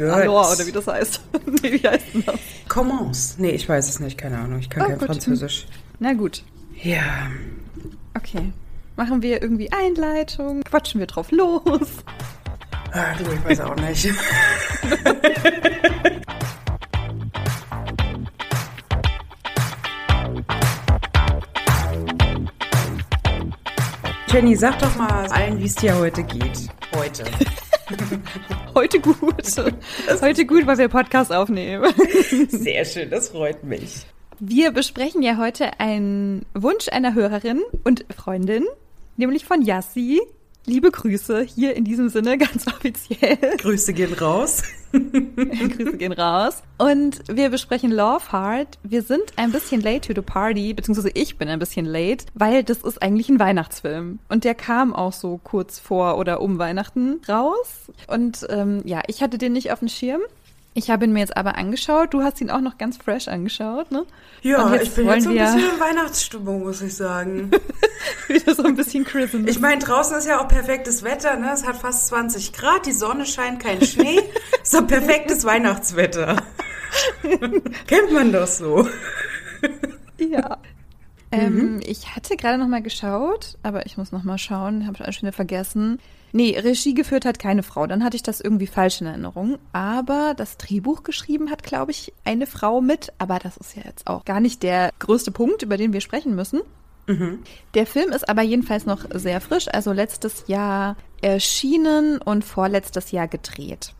[0.00, 1.20] Alors, oder wie das heißt.
[1.62, 2.36] nee, wie heißt denn das?
[2.68, 3.34] Commence.
[3.38, 4.58] Nee, ich weiß es nicht, keine Ahnung.
[4.60, 5.06] Ich kann Oh, kein gut.
[5.06, 5.66] Französisch.
[5.98, 6.42] Na gut.
[6.82, 7.28] Ja.
[8.16, 8.52] Okay.
[8.96, 10.62] Machen wir irgendwie Einleitung?
[10.62, 11.88] Quatschen wir drauf los?
[12.92, 14.08] Ah, du, ich weiß auch nicht.
[24.30, 26.68] Jenny, sag doch mal allen, wie es dir heute geht.
[26.94, 27.24] Heute.
[28.74, 29.16] Heute gut.
[30.20, 31.92] Heute gut, weil wir Podcast aufnehmen.
[32.48, 34.06] Sehr schön, das freut mich.
[34.40, 38.64] Wir besprechen ja heute einen Wunsch einer Hörerin und Freundin,
[39.16, 40.20] nämlich von Yassi.
[40.68, 43.38] Liebe Grüße hier in diesem Sinne ganz offiziell.
[43.56, 44.62] Grüße gehen raus.
[44.92, 46.62] Grüße gehen raus.
[46.76, 48.78] Und wir besprechen Love Heart.
[48.82, 52.64] Wir sind ein bisschen late to the party, beziehungsweise ich bin ein bisschen late, weil
[52.64, 54.18] das ist eigentlich ein Weihnachtsfilm.
[54.28, 57.90] Und der kam auch so kurz vor oder um Weihnachten raus.
[58.06, 60.20] Und ähm, ja, ich hatte den nicht auf dem Schirm.
[60.78, 62.14] Ich habe ihn mir jetzt aber angeschaut.
[62.14, 64.06] Du hast ihn auch noch ganz fresh angeschaut, ne?
[64.42, 67.50] Ja, ich bin jetzt so ein bisschen in Weihnachtsstimmung, muss ich sagen.
[68.28, 69.50] Wieder so ein bisschen Christmas.
[69.50, 71.50] Ich meine, draußen ist ja auch perfektes Wetter, ne?
[71.52, 74.22] Es hat fast 20 Grad, die Sonne scheint, kein Schnee.
[74.62, 76.36] so perfektes Weihnachtswetter.
[77.88, 78.88] Kennt man doch so.
[80.18, 80.58] Ja.
[81.30, 85.22] Ähm, ich hatte gerade noch mal geschaut, aber ich muss noch mal schauen, habe schon
[85.22, 85.98] wieder vergessen.
[86.32, 89.58] Nee, Regie geführt hat keine Frau, dann hatte ich das irgendwie falsch in Erinnerung.
[89.72, 93.12] Aber das Drehbuch geschrieben hat, glaube ich, eine Frau mit.
[93.18, 96.34] Aber das ist ja jetzt auch gar nicht der größte Punkt, über den wir sprechen
[96.34, 96.60] müssen.
[97.74, 103.28] Der Film ist aber jedenfalls noch sehr frisch, also letztes Jahr erschienen und vorletztes Jahr
[103.28, 103.94] gedreht.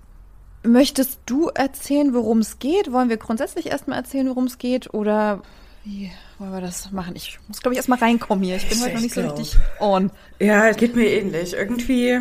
[0.63, 2.93] Möchtest du erzählen, worum es geht?
[2.93, 4.93] Wollen wir grundsätzlich erstmal erzählen, worum es geht?
[4.93, 5.43] Oder
[5.85, 7.15] wie wollen wir das machen?
[7.17, 8.57] Ich muss, glaube ich, erstmal reinkommen hier.
[8.57, 9.39] Ich bin Ich- heute noch ich nicht so glaub.
[9.39, 10.11] richtig on.
[10.41, 11.55] Ja, geht mir ähnlich.
[11.55, 12.19] Irgendwie,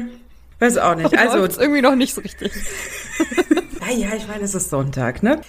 [0.59, 1.13] weiß auch nicht.
[1.17, 2.51] Also Also, irgendwie noch nicht so richtig.
[3.89, 5.41] ja, ja, ich meine, es ist Sonntag, ne?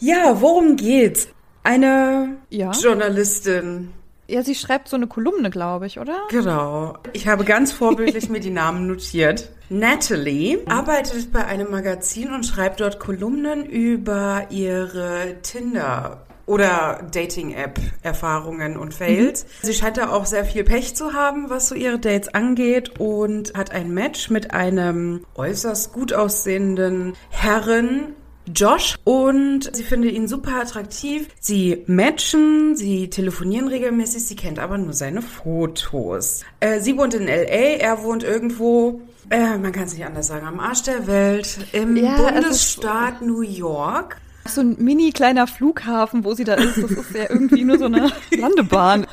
[0.00, 1.28] Ja, worum geht's?
[1.64, 2.70] Eine Ja.
[2.72, 3.92] Journalistin.
[4.30, 6.18] Ja, sie schreibt so eine Kolumne, glaube ich, oder?
[6.30, 6.98] Genau.
[7.14, 9.48] Ich habe ganz vorbildlich mir die Namen notiert.
[9.70, 18.94] Natalie arbeitet bei einem Magazin und schreibt dort Kolumnen über ihre Tinder oder Dating-App-Erfahrungen und
[18.94, 19.46] Fails.
[19.62, 23.54] Sie scheint da auch sehr viel Pech zu haben, was so ihre Dates angeht und
[23.54, 28.14] hat ein Match mit einem äußerst gut aussehenden Herren,
[28.54, 31.28] Josh und sie findet ihn super attraktiv.
[31.40, 36.44] Sie matchen, sie telefonieren regelmäßig, sie kennt aber nur seine Fotos.
[36.60, 40.46] Äh, sie wohnt in LA, er wohnt irgendwo, äh, man kann es nicht anders sagen,
[40.46, 44.16] am Arsch der Welt, im Ja, Bundesstaat New York.
[44.48, 46.76] So ein mini kleiner Flughafen, wo sie da ist.
[46.76, 49.06] Das ist ja irgendwie nur so eine Landebahn.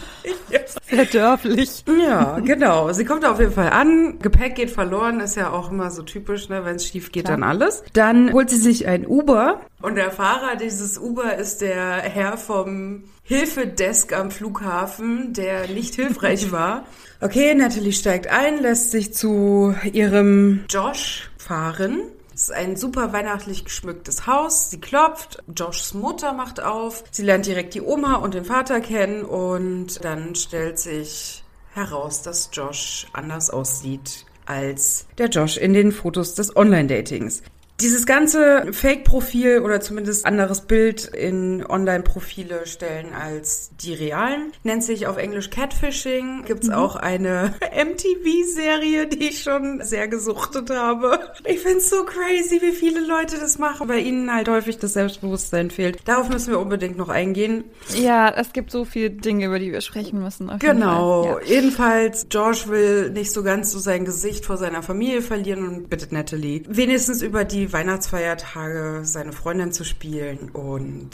[0.89, 1.83] Sehr dörflich.
[2.03, 2.91] Ja, genau.
[2.93, 4.19] Sie kommt auf jeden Fall an.
[4.19, 6.63] Gepäck geht verloren, ist ja auch immer so typisch, ne?
[6.65, 7.37] Wenn es schief geht, Klar.
[7.37, 7.83] dann alles.
[7.93, 13.03] Dann holt sie sich ein Uber und der Fahrer dieses Uber ist der Herr vom
[13.23, 16.85] Hilfedesk am Flughafen, der nicht hilfreich war.
[17.21, 22.01] Okay, Natalie steigt ein, lässt sich zu ihrem Josh fahren.
[22.35, 24.69] Es ist ein super weihnachtlich geschmücktes Haus.
[24.69, 27.05] Sie klopft, Joshs Mutter macht auf.
[27.09, 32.49] Sie lernt direkt die Oma und den Vater kennen und dann stellt sich heraus, dass
[32.51, 37.41] Josh anders aussieht als der Josh in den Fotos des Online-Datings.
[37.81, 44.53] Dieses ganze Fake-Profil oder zumindest anderes Bild in Online-Profile stellen als die realen.
[44.63, 46.45] Nennt sich auf Englisch Catfishing.
[46.45, 51.19] Gibt's auch eine MTV-Serie, die ich schon sehr gesuchtet habe.
[51.43, 55.69] Ich find's so crazy, wie viele Leute das machen, weil ihnen halt häufig das Selbstbewusstsein
[55.69, 55.99] fehlt.
[56.05, 57.65] Darauf müssen wir unbedingt noch eingehen.
[57.93, 60.49] Ja, es gibt so viele Dinge, über die wir sprechen müssen.
[60.59, 61.25] Genau.
[61.25, 61.39] Ja.
[61.45, 66.13] Jedenfalls, George will nicht so ganz so sein Gesicht vor seiner Familie verlieren und bittet
[66.13, 71.11] Natalie, wenigstens über die Weihnachtsfeiertage seine Freundin zu spielen und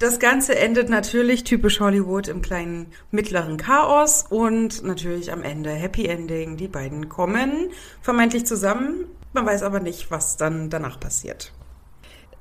[0.00, 6.06] das Ganze endet natürlich typisch Hollywood im kleinen mittleren Chaos und natürlich am Ende Happy
[6.06, 6.56] Ending.
[6.56, 7.68] Die beiden kommen
[8.00, 9.04] vermeintlich zusammen.
[9.34, 11.52] Man weiß aber nicht, was dann danach passiert.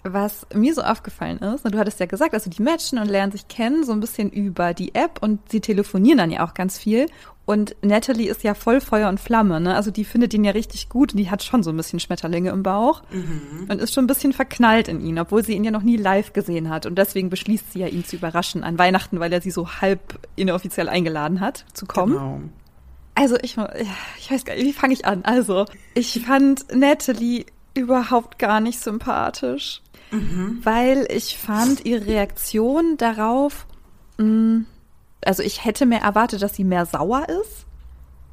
[0.04, 3.50] Was mir so aufgefallen ist, du hattest ja gesagt, also die matchen und lernen sich
[3.50, 7.08] kennen, so ein bisschen über die App und sie telefonieren dann ja auch ganz viel.
[7.50, 9.76] Und Natalie ist ja voll Feuer und Flamme, ne?
[9.76, 12.52] Also die findet ihn ja richtig gut und die hat schon so ein bisschen Schmetterlinge
[12.52, 13.02] im Bauch
[13.68, 16.32] und ist schon ein bisschen verknallt in ihn, obwohl sie ihn ja noch nie live
[16.34, 16.86] gesehen hat.
[16.86, 20.20] Und deswegen beschließt sie ja, ihn zu überraschen an Weihnachten, weil er sie so halb
[20.36, 22.14] inoffiziell eingeladen hat, zu kommen.
[22.14, 22.42] Genau.
[23.16, 23.58] Also ich,
[24.20, 25.26] ich weiß gar nicht, wie fange ich an?
[25.26, 25.66] Also
[25.96, 29.82] ich fand Natalie überhaupt gar nicht sympathisch,
[30.62, 33.66] weil ich fand ihre Reaktion darauf,
[34.20, 34.66] mh,
[35.24, 37.66] also ich hätte mehr erwartet, dass sie mehr sauer ist.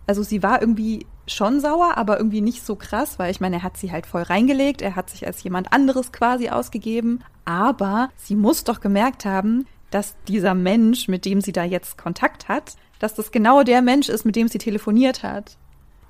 [0.06, 3.62] Also sie war irgendwie schon sauer, aber irgendwie nicht so krass, weil ich meine, er
[3.64, 8.36] hat sie halt voll reingelegt, er hat sich als jemand anderes quasi ausgegeben, aber sie
[8.36, 13.14] muss doch gemerkt haben, dass dieser Mensch, mit dem sie da jetzt Kontakt hat, dass
[13.14, 15.56] das genau der Mensch ist, mit dem sie telefoniert hat.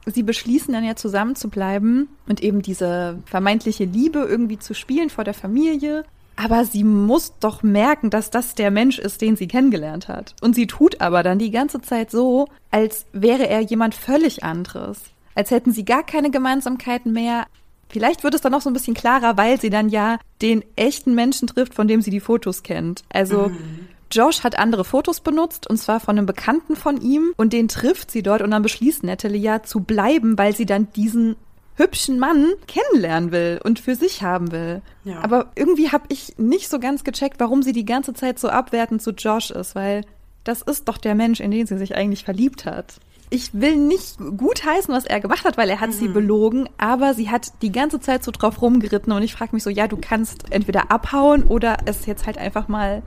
[0.07, 5.11] Sie beschließen dann ja zusammen zu bleiben und eben diese vermeintliche Liebe irgendwie zu spielen
[5.11, 6.05] vor der Familie.
[6.37, 10.35] Aber sie muss doch merken, dass das der Mensch ist, den sie kennengelernt hat.
[10.43, 15.01] Und sie tut aber dann die ganze Zeit so, als wäre er jemand völlig anderes.
[15.35, 17.47] Als hätten sie gar keine Gemeinsamkeiten mehr.
[17.89, 21.15] Vielleicht wird es dann noch so ein bisschen klarer, weil sie dann ja den echten
[21.15, 23.05] Menschen trifft, von dem sie die Fotos kennt.
[23.11, 23.89] Also mhm.
[24.11, 28.11] Josh hat andere Fotos benutzt, und zwar von einem Bekannten von ihm, und den trifft
[28.11, 31.37] sie dort und dann beschließt Natalie ja zu bleiben, weil sie dann diesen
[31.77, 34.83] hübschen Mann kennenlernen will und für sich haben will.
[35.05, 35.21] Ja.
[35.23, 39.03] Aber irgendwie habe ich nicht so ganz gecheckt, warum sie die ganze Zeit so abwertend
[39.03, 40.03] zu Josh ist, weil
[40.45, 43.01] das ist doch der Mensch, in den sie sich eigentlich verliebt hat.
[43.29, 45.95] Ich will nicht gutheißen, was er gemacht hat, weil er hat mhm.
[45.95, 49.65] sie belogen, aber sie hat die ganze Zeit so drauf rumgeritten und ich frage mich
[49.65, 53.03] so, ja, du kannst entweder abhauen oder es jetzt halt einfach mal,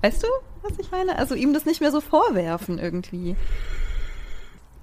[0.00, 0.28] weißt du,
[0.62, 1.18] was ich meine?
[1.18, 3.36] Also ihm das nicht mehr so vorwerfen irgendwie.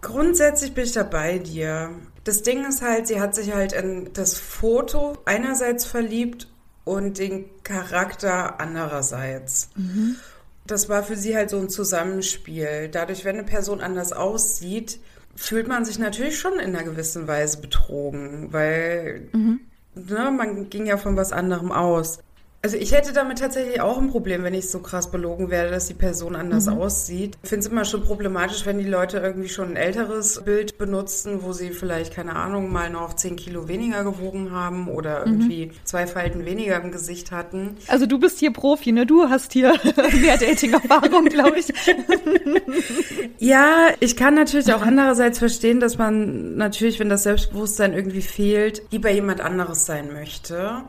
[0.01, 1.89] Grundsätzlich bin ich da bei dir.
[2.25, 6.47] Das Ding ist halt, sie hat sich halt in das Foto einerseits verliebt
[6.83, 9.69] und den Charakter andererseits.
[9.75, 10.17] Mhm.
[10.65, 12.89] Das war für sie halt so ein Zusammenspiel.
[12.91, 14.99] Dadurch, wenn eine Person anders aussieht,
[15.35, 19.59] fühlt man sich natürlich schon in einer gewissen Weise betrogen, weil mhm.
[19.93, 22.19] ne, man ging ja von was anderem aus.
[22.65, 25.85] Also ich hätte damit tatsächlich auch ein Problem, wenn ich so krass belogen werde, dass
[25.85, 26.79] die Person anders mhm.
[26.79, 27.37] aussieht.
[27.43, 31.43] Ich finde es immer schon problematisch, wenn die Leute irgendwie schon ein älteres Bild benutzen,
[31.43, 35.33] wo sie vielleicht, keine Ahnung, mal noch 10 Kilo weniger gewogen haben oder mhm.
[35.33, 37.77] irgendwie zwei Falten weniger im Gesicht hatten.
[37.85, 39.05] Also du bist hier Profi, ne?
[39.05, 39.75] Du hast hier
[40.19, 41.67] mehr Dating-Erfahrung, glaube ich.
[43.37, 48.81] ja, ich kann natürlich auch andererseits verstehen, dass man natürlich, wenn das Selbstbewusstsein irgendwie fehlt,
[48.89, 50.81] lieber jemand anderes sein möchte.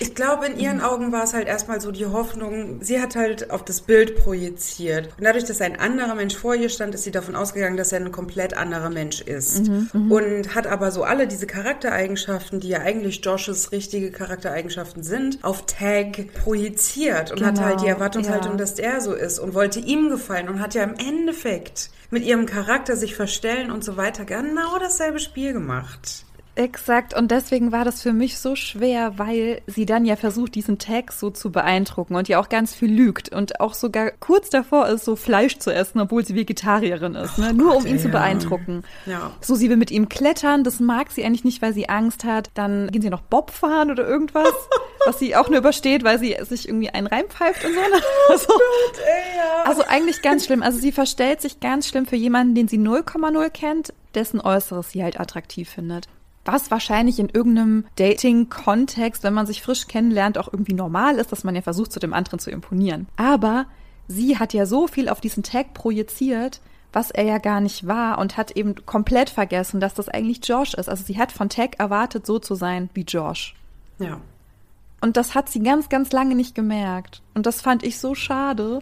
[0.00, 3.50] Ich glaube, in ihren Augen war es halt erstmal so die Hoffnung, sie hat halt
[3.50, 5.08] auf das Bild projiziert.
[5.18, 8.00] Und dadurch, dass ein anderer Mensch vor ihr stand, ist sie davon ausgegangen, dass er
[8.00, 9.68] ein komplett anderer Mensch ist.
[9.68, 10.12] Mhm, mhm.
[10.12, 15.66] und hat aber so alle diese Charaktereigenschaften, die ja eigentlich Joshes richtige Charaktereigenschaften sind, auf
[15.66, 18.56] Tag projiziert und genau, hat halt die Erwartungshaltung, ja.
[18.58, 22.46] dass der so ist und wollte ihm gefallen und hat ja im Endeffekt mit ihrem
[22.46, 26.24] Charakter sich verstellen und so weiter genau dasselbe Spiel gemacht.
[26.56, 30.78] Exakt, und deswegen war das für mich so schwer, weil sie dann ja versucht, diesen
[30.78, 34.86] Tag so zu beeindrucken und ja auch ganz viel lügt und auch sogar kurz davor
[34.86, 37.52] ist, so Fleisch zu essen, obwohl sie Vegetarierin ist, ne?
[37.52, 38.02] nur Gott, um ihn ja.
[38.02, 38.84] zu beeindrucken.
[39.06, 39.32] Ja.
[39.40, 42.50] So, sie will mit ihm klettern, das mag sie eigentlich nicht, weil sie Angst hat.
[42.54, 44.52] Dann gehen sie noch Bob fahren oder irgendwas,
[45.06, 47.80] was sie auch nur übersteht, weil sie sich irgendwie einen reinpfeift und so.
[47.80, 48.02] Ne?
[48.28, 49.64] Also, oh Gott, ey, ja.
[49.64, 50.62] also eigentlich ganz schlimm.
[50.62, 55.02] Also sie verstellt sich ganz schlimm für jemanden, den sie 0,0 kennt, dessen Äußeres sie
[55.02, 56.08] halt attraktiv findet
[56.44, 61.44] was wahrscheinlich in irgendeinem Dating-Kontext, wenn man sich frisch kennenlernt, auch irgendwie normal ist, dass
[61.44, 63.08] man ja versucht, zu dem anderen zu imponieren.
[63.16, 63.66] Aber
[64.08, 66.60] sie hat ja so viel auf diesen Tag projiziert,
[66.92, 70.74] was er ja gar nicht war und hat eben komplett vergessen, dass das eigentlich Josh
[70.74, 70.88] ist.
[70.88, 73.54] Also sie hat von Tag erwartet, so zu sein wie Josh.
[73.98, 74.20] Ja.
[75.04, 77.20] Und das hat sie ganz, ganz lange nicht gemerkt.
[77.34, 78.78] Und das fand ich so schade.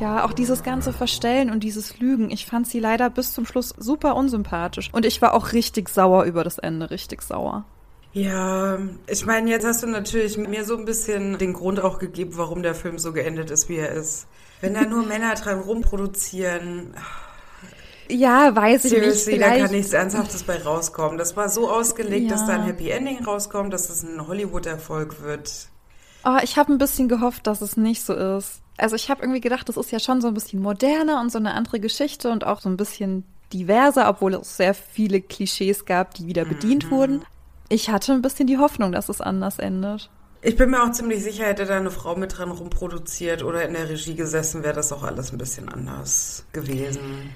[0.00, 2.30] Ja, auch dieses ganze Verstellen und dieses Lügen.
[2.30, 4.88] Ich fand sie leider bis zum Schluss super unsympathisch.
[4.94, 7.66] Und ich war auch richtig sauer über das Ende, richtig sauer.
[8.14, 12.38] Ja, ich meine, jetzt hast du natürlich mir so ein bisschen den Grund auch gegeben,
[12.38, 14.28] warum der Film so geendet ist, wie er ist.
[14.62, 16.94] Wenn da nur Männer dran rumproduzieren.
[18.10, 19.42] Ja, weiß ich Seriously, nicht.
[19.42, 19.60] Vielleicht.
[19.60, 21.18] Da kann nichts Ernsthaftes bei rauskommen.
[21.18, 22.36] Das war so ausgelegt, ja.
[22.36, 25.68] dass da ein Happy Ending rauskommt, dass es ein Hollywood-Erfolg wird.
[26.24, 28.60] Oh, ich habe ein bisschen gehofft, dass es nicht so ist.
[28.78, 31.38] Also ich habe irgendwie gedacht, das ist ja schon so ein bisschen moderner und so
[31.38, 36.14] eine andere Geschichte und auch so ein bisschen diverser, obwohl es sehr viele Klischees gab,
[36.14, 36.90] die wieder bedient mhm.
[36.90, 37.24] wurden.
[37.68, 40.10] Ich hatte ein bisschen die Hoffnung, dass es anders endet.
[40.42, 43.72] Ich bin mir auch ziemlich sicher, hätte da eine Frau mit dran rumproduziert oder in
[43.72, 47.30] der Regie gesessen, wäre das auch alles ein bisschen anders gewesen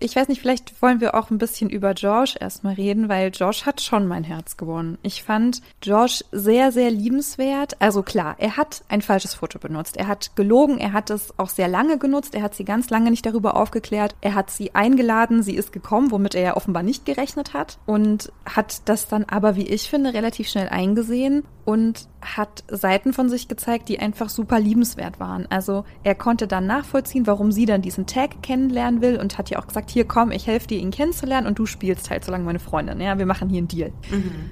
[0.00, 3.66] ich weiß nicht, vielleicht wollen wir auch ein bisschen über Josh erstmal reden, weil Josh
[3.66, 4.98] hat schon mein Herz gewonnen.
[5.02, 7.76] Ich fand Josh sehr, sehr liebenswert.
[7.80, 9.98] Also klar, er hat ein falsches Foto benutzt.
[9.98, 13.10] Er hat gelogen, er hat es auch sehr lange genutzt, er hat sie ganz lange
[13.10, 14.16] nicht darüber aufgeklärt.
[14.22, 18.32] Er hat sie eingeladen, sie ist gekommen, womit er ja offenbar nicht gerechnet hat und
[18.46, 23.46] hat das dann aber, wie ich finde, relativ schnell eingesehen und hat Seiten von sich
[23.46, 25.46] gezeigt, die einfach super liebenswert waren.
[25.50, 29.60] Also er konnte dann nachvollziehen, warum sie dann diesen Tag kennenlernen will und hat ja
[29.60, 32.42] auch gesagt, hier komm, ich helfe dir, ihn kennenzulernen und du spielst halt so lange
[32.42, 33.00] meine Freundin.
[33.00, 33.92] Ja, wir machen hier einen Deal.
[34.10, 34.50] Mhm.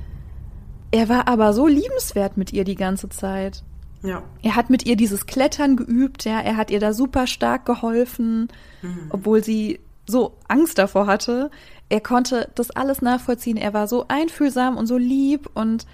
[0.92, 3.64] Er war aber so liebenswert mit ihr die ganze Zeit.
[4.04, 4.22] Ja.
[4.42, 8.46] Er hat mit ihr dieses Klettern geübt, ja, er hat ihr da super stark geholfen,
[8.80, 9.06] mhm.
[9.10, 11.50] obwohl sie so Angst davor hatte.
[11.88, 13.56] Er konnte das alles nachvollziehen.
[13.56, 15.84] Er war so einfühlsam und so lieb und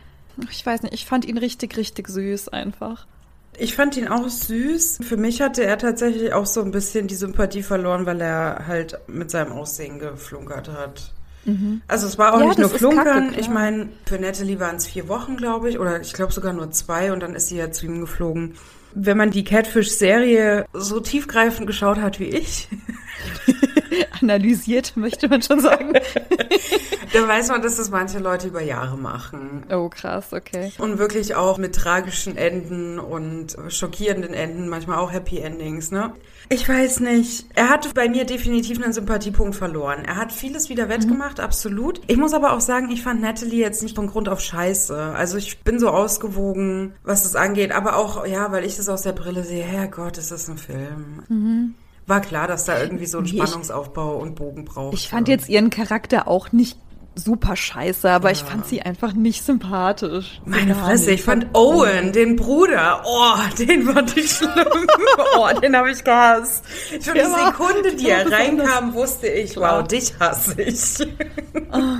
[0.51, 3.07] ich weiß nicht, ich fand ihn richtig, richtig süß einfach.
[3.57, 4.99] Ich fand ihn auch süß.
[5.03, 8.99] Für mich hatte er tatsächlich auch so ein bisschen die Sympathie verloren, weil er halt
[9.07, 11.13] mit seinem Aussehen geflunkert hat.
[11.45, 11.83] Mhm.
[11.87, 13.29] Also es war auch ja, nicht nur Flunkern.
[13.29, 16.53] Kacke, ich meine, für Natalie waren es vier Wochen, glaube ich, oder ich glaube sogar
[16.53, 18.55] nur zwei und dann ist sie ja zu ihm geflogen.
[18.95, 22.69] Wenn man die Catfish-Serie so tiefgreifend geschaut hat wie ich,
[24.21, 25.93] analysiert, möchte man schon sagen.
[27.13, 29.65] Dann weiß man, dass das manche Leute über Jahre machen.
[29.71, 30.73] Oh, krass, okay.
[30.79, 36.13] Und wirklich auch mit tragischen Enden und schockierenden Enden, manchmal auch Happy Endings, ne?
[36.49, 37.47] Ich weiß nicht.
[37.55, 40.05] Er hat bei mir definitiv einen Sympathiepunkt verloren.
[40.05, 41.45] Er hat vieles wieder wettgemacht, mhm.
[41.45, 42.01] absolut.
[42.07, 44.97] Ich muss aber auch sagen, ich fand Natalie jetzt nicht von Grund auf scheiße.
[44.97, 47.73] Also ich bin so ausgewogen, was das angeht.
[47.73, 51.23] Aber auch, ja, weil ich das aus der Brille sehe, Herrgott, ist das ein Film.
[51.29, 51.75] Mhm
[52.07, 54.95] war klar, dass da irgendwie so ein Spannungsaufbau und Bogen braucht.
[54.95, 56.79] Ich fand jetzt ihren Charakter auch nicht
[57.15, 58.33] super scheiße, aber ja.
[58.33, 60.41] ich fand sie einfach nicht sympathisch.
[60.45, 64.51] Meine Fresse, ich fand Owen, den Bruder, oh, den fand ich schlimm.
[65.37, 66.65] oh, den habe ich gehasst.
[67.03, 71.07] Schon ja, die Sekunde, die er reinkam, wusste ich, wow, dich hasse ich.
[71.71, 71.99] Ah.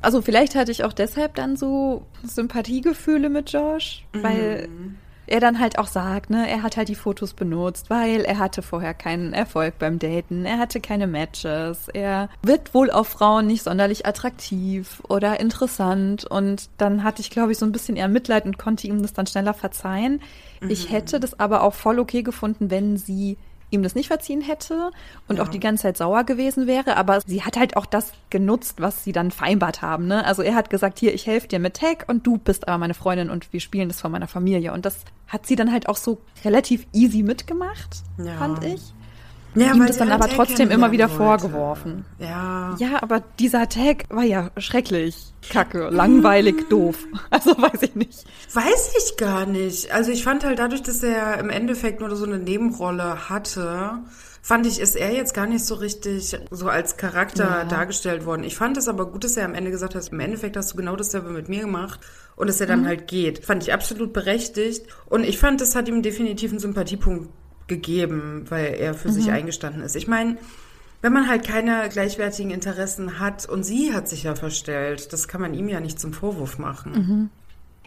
[0.00, 4.99] also vielleicht hatte ich auch deshalb dann so Sympathiegefühle mit Josh, weil mhm
[5.30, 8.62] er dann halt auch sagt, ne, er hat halt die Fotos benutzt, weil er hatte
[8.62, 13.62] vorher keinen Erfolg beim Daten, er hatte keine Matches, er wird wohl auf Frauen nicht
[13.62, 18.44] sonderlich attraktiv oder interessant und dann hatte ich, glaube ich, so ein bisschen eher Mitleid
[18.44, 20.20] und konnte ihm das dann schneller verzeihen.
[20.60, 20.70] Mhm.
[20.70, 23.36] Ich hätte das aber auch voll okay gefunden, wenn sie
[23.70, 24.90] ihm das nicht verziehen hätte
[25.28, 25.42] und ja.
[25.42, 26.96] auch die ganze Zeit sauer gewesen wäre.
[26.96, 30.06] Aber sie hat halt auch das genutzt, was sie dann vereinbart haben.
[30.06, 30.24] Ne?
[30.24, 32.94] Also er hat gesagt, hier, ich helfe dir mit Tag und du bist aber meine
[32.94, 34.72] Freundin und wir spielen das von meiner Familie.
[34.72, 38.36] Und das hat sie dann halt auch so relativ easy mitgemacht, ja.
[38.36, 38.92] fand ich.
[39.54, 41.16] Ja, ihm das dann aber trotzdem immer wieder wollte.
[41.16, 42.04] vorgeworfen.
[42.18, 42.76] Ja.
[42.78, 45.32] Ja, aber dieser Tag war ja schrecklich.
[45.48, 46.98] Kacke, langweilig, doof.
[47.30, 48.24] Also weiß ich nicht.
[48.52, 49.90] Weiß ich gar nicht.
[49.92, 53.98] Also ich fand halt dadurch, dass er im Endeffekt nur so eine Nebenrolle hatte,
[54.42, 57.64] fand ich, ist er jetzt gar nicht so richtig so als Charakter ja.
[57.64, 58.44] dargestellt worden.
[58.44, 60.76] Ich fand es aber gut, dass er am Ende gesagt hat, im Endeffekt hast du
[60.76, 62.00] genau dasselbe mit mir gemacht
[62.36, 62.86] und dass er dann mhm.
[62.86, 63.44] halt geht.
[63.44, 67.30] Fand ich absolut berechtigt und ich fand, das hat ihm definitiv einen Sympathiepunkt
[67.66, 69.12] gegeben, weil er für mhm.
[69.12, 69.96] sich eingestanden ist.
[69.96, 70.36] Ich meine,
[71.02, 75.40] wenn man halt keine gleichwertigen Interessen hat und sie hat sich ja verstellt, das kann
[75.40, 76.92] man ihm ja nicht zum Vorwurf machen.
[76.92, 77.30] Mhm.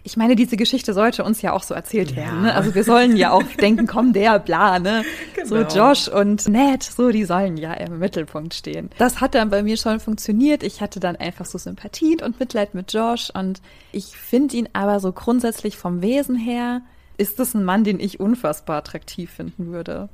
[0.05, 2.17] Ich meine, diese Geschichte sollte uns ja auch so erzählt ja.
[2.17, 2.41] werden.
[2.41, 2.53] Ne?
[2.53, 5.03] Also wir sollen ja auch denken, komm, der, bla, ne?
[5.35, 5.67] Genau.
[5.69, 8.89] So Josh und Ned, so, die sollen ja im Mittelpunkt stehen.
[8.97, 10.63] Das hat dann bei mir schon funktioniert.
[10.63, 14.99] Ich hatte dann einfach so Sympathie und Mitleid mit Josh und ich finde ihn aber
[14.99, 16.81] so grundsätzlich vom Wesen her
[17.17, 20.09] ist das ein Mann, den ich unfassbar attraktiv finden würde.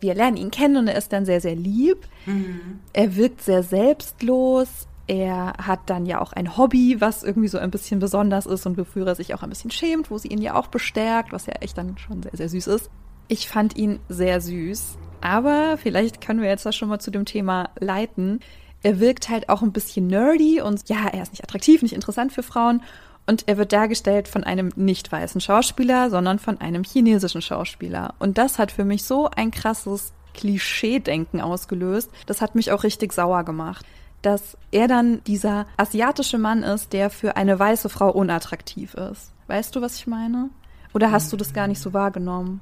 [0.00, 2.06] Wir lernen ihn kennen und er ist dann sehr, sehr lieb.
[2.26, 2.80] Mhm.
[2.92, 4.86] Er wirkt sehr selbstlos.
[5.06, 8.78] Er hat dann ja auch ein Hobby, was irgendwie so ein bisschen besonders ist und
[8.78, 11.54] wofür er sich auch ein bisschen schämt, wo sie ihn ja auch bestärkt, was ja
[11.60, 12.90] echt dann schon sehr, sehr süß ist.
[13.28, 14.98] Ich fand ihn sehr süß.
[15.20, 18.40] Aber vielleicht können wir jetzt das schon mal zu dem Thema leiten.
[18.82, 22.32] Er wirkt halt auch ein bisschen nerdy und ja, er ist nicht attraktiv, nicht interessant
[22.32, 22.82] für Frauen.
[23.26, 28.14] Und er wird dargestellt von einem nicht weißen Schauspieler, sondern von einem chinesischen Schauspieler.
[28.18, 32.10] Und das hat für mich so ein krasses Klischee-Denken ausgelöst.
[32.26, 33.86] Das hat mich auch richtig sauer gemacht.
[34.24, 39.32] Dass er dann dieser asiatische Mann ist, der für eine weiße Frau unattraktiv ist.
[39.48, 40.48] Weißt du, was ich meine?
[40.94, 42.60] Oder hast du das gar nicht so wahrgenommen?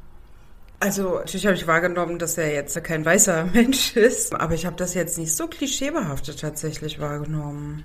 [0.80, 4.74] Also natürlich habe ich wahrgenommen, dass er jetzt kein weißer Mensch ist, aber ich habe
[4.74, 7.84] das jetzt nicht so klischeebehaftet tatsächlich wahrgenommen.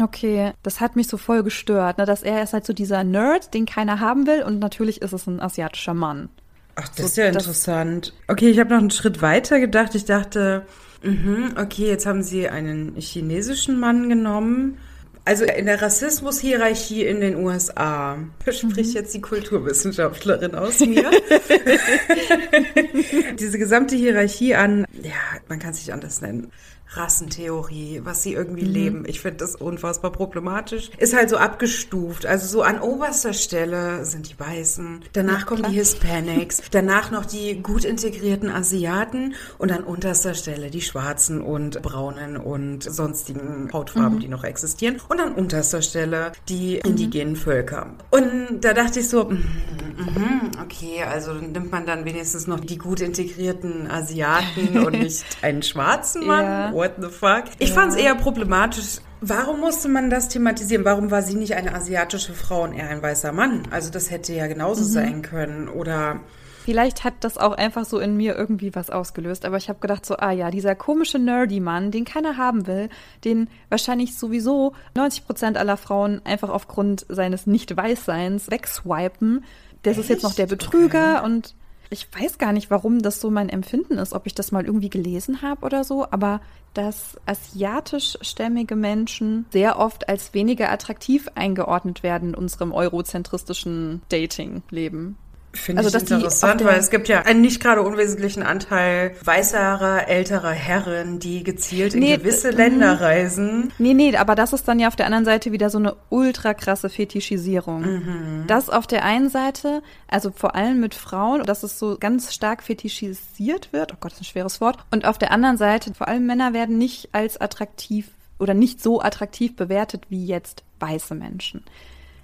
[0.00, 2.06] Okay, das hat mich so voll gestört, ne?
[2.06, 5.26] dass er ist halt so dieser Nerd, den keiner haben will und natürlich ist es
[5.26, 6.30] ein asiatischer Mann.
[6.76, 8.14] Ach, das so, ist ja interessant.
[8.26, 9.94] Okay, ich habe noch einen Schritt weiter gedacht.
[9.94, 10.64] Ich dachte,
[11.02, 14.78] mh, okay, jetzt haben sie einen chinesischen Mann genommen.
[15.24, 18.94] Also in der Rassismushierarchie in den USA spricht mhm.
[18.94, 21.10] jetzt die Kulturwissenschaftlerin aus mir.
[23.38, 25.12] Diese gesamte Hierarchie an, ja,
[25.48, 26.50] man kann es nicht anders nennen.
[26.92, 28.72] Rassentheorie, was sie irgendwie mhm.
[28.72, 29.04] leben.
[29.06, 30.90] Ich finde das unfassbar problematisch.
[30.98, 32.26] Ist halt so abgestuft.
[32.26, 37.26] Also so an oberster Stelle sind die Weißen, danach ja, kommen die Hispanics, danach noch
[37.26, 44.16] die gut integrierten Asiaten und an unterster Stelle die Schwarzen und Braunen und sonstigen Hautfarben,
[44.16, 44.20] mhm.
[44.20, 45.00] die noch existieren.
[45.08, 46.90] Und an unterster Stelle die mhm.
[46.90, 47.94] indigenen Völker.
[48.10, 52.78] Und da dachte ich so, mm, mm, okay, also nimmt man dann wenigstens noch die
[52.78, 56.44] gut integrierten Asiaten und nicht einen schwarzen Mann?
[56.44, 57.44] Ja what the fuck?
[57.58, 57.74] Ich ja.
[57.74, 60.86] fand es eher problematisch, Warum musste man das thematisieren?
[60.86, 63.68] Warum war sie nicht eine asiatische Frau und er ein weißer Mann?
[63.70, 64.86] Also das hätte ja genauso mhm.
[64.86, 65.68] sein können.
[65.68, 66.20] Oder
[66.64, 70.06] Vielleicht hat das auch einfach so in mir irgendwie was ausgelöst, aber ich habe gedacht
[70.06, 72.88] so, ah ja, dieser komische Nerdy-Mann, den keiner haben will,
[73.24, 79.44] den wahrscheinlich sowieso 90 Prozent aller Frauen einfach aufgrund seines Nicht-Weißseins wegswipen.
[79.82, 80.00] Das Echt?
[80.04, 81.26] ist jetzt noch der Betrüger okay.
[81.26, 81.54] und
[81.90, 84.90] ich weiß gar nicht, warum das so mein Empfinden ist, ob ich das mal irgendwie
[84.90, 86.40] gelesen habe oder so, aber
[86.72, 95.16] dass asiatischstämmige Menschen sehr oft als weniger attraktiv eingeordnet werden in unserem eurozentristischen Dating-Leben.
[95.52, 100.52] Finde also, ich interessant, weil es gibt ja einen nicht gerade unwesentlichen Anteil weißerer, älterer
[100.52, 103.00] Herren, die gezielt in nee, gewisse Länder mhm.
[103.00, 103.72] reisen.
[103.78, 106.54] Nee, nee, aber das ist dann ja auf der anderen Seite wieder so eine ultra
[106.54, 107.82] krasse Fetischisierung.
[107.82, 108.44] Mhm.
[108.46, 112.62] Das auf der einen Seite, also vor allem mit Frauen, dass es so ganz stark
[112.62, 113.92] fetischisiert wird.
[113.92, 114.78] Oh Gott, das ist ein schweres Wort.
[114.92, 119.02] Und auf der anderen Seite, vor allem Männer werden nicht als attraktiv oder nicht so
[119.02, 121.64] attraktiv bewertet wie jetzt weiße Menschen.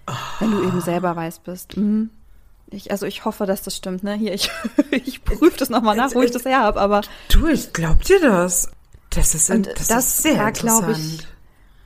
[0.06, 0.12] Oh.
[0.38, 1.76] Wenn du eben selber weiß bist.
[1.76, 2.10] Mhm.
[2.70, 4.14] Ich, also ich hoffe, dass das stimmt, ne?
[4.14, 4.50] Hier, ich,
[4.90, 7.02] ich prüfe das nochmal nach, wo ich das her habe, aber.
[7.28, 8.68] Du, ich glaub dir das.
[9.10, 11.26] Das ist, und das, das ist sehr war, glaube ich,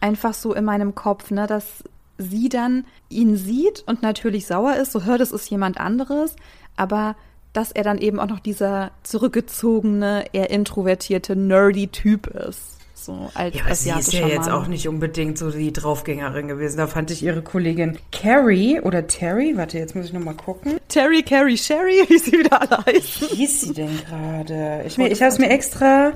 [0.01, 1.85] einfach so in meinem Kopf, ne, dass
[2.19, 6.35] sie dann ihn sieht und natürlich sauer ist, so hört, es ist jemand anderes,
[6.77, 7.15] aber
[7.53, 13.55] dass er dann eben auch noch dieser zurückgezogene, eher introvertierte, nerdy Typ ist so als
[13.55, 16.79] ja, aber sie ist ja jetzt auch nicht unbedingt so die Draufgängerin gewesen.
[16.79, 20.79] Da fand ich ihre Kollegin Carrie oder Terry, warte, jetzt muss ich nochmal gucken.
[20.89, 23.29] Terry, Carrie, Sherry, wie sie wieder alle heißen.
[23.31, 24.85] Wie hieß sie denn gerade?
[24.87, 26.13] Ich, ich habe es mir extra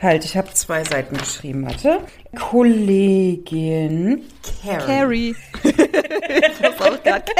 [0.00, 1.98] Halt, ich habe zwei Seiten geschrieben, warte.
[2.38, 4.22] Kollegin
[4.62, 4.86] Carrie.
[4.86, 5.36] Carrie.
[5.64, 7.24] ich auch gerade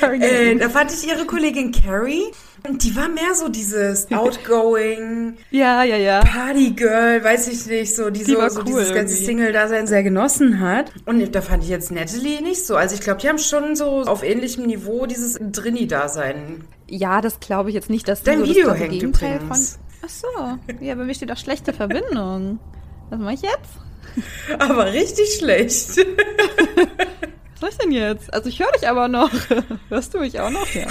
[0.00, 0.22] Carrie.
[0.22, 2.22] äh, da fand ich ihre Kollegin Carrie
[2.66, 8.10] und die war mehr so dieses outgoing, ja, ja, ja, Partygirl, weiß ich nicht, so
[8.10, 10.92] die, die so, so cool dieses ganze Single-Dasein sehr genossen hat.
[11.06, 12.76] Und da fand ich jetzt Natalie nicht so.
[12.76, 16.64] Also ich glaube, die haben schon so auf ähnlichem Niveau dieses Drini-Dasein.
[16.88, 19.72] Ja, das glaube ich jetzt nicht, dass Dein so Video das hängt Gegenteil übrigens.
[19.72, 20.26] von Ach so,
[20.80, 22.60] ja, bei mir steht auch schlechte Verbindung.
[23.10, 24.58] Was mache ich jetzt?
[24.58, 25.96] Aber richtig schlecht.
[25.98, 28.32] Was soll ich denn jetzt?
[28.32, 29.30] Also ich höre dich aber noch.
[29.88, 30.66] Hörst du mich auch noch?
[30.74, 30.86] Ja.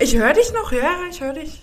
[0.00, 1.62] Ich höre dich noch, ja, ich höre dich.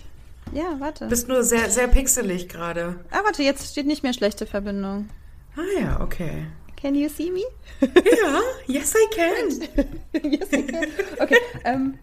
[0.52, 1.06] Ja, warte.
[1.06, 2.96] Bist nur sehr, sehr pixelig gerade.
[3.10, 5.08] Ah, warte, jetzt steht nicht mehr schlechte Verbindung.
[5.56, 6.46] Ah ja, okay.
[6.80, 7.42] Can you see me?
[7.80, 9.84] Ja, yes I can.
[10.30, 10.86] yes I can.
[11.18, 11.98] Okay, ähm,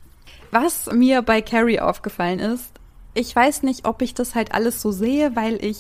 [0.52, 2.72] was mir bei Carrie aufgefallen ist,
[3.14, 5.78] ich weiß nicht, ob ich das halt alles so sehe, weil ich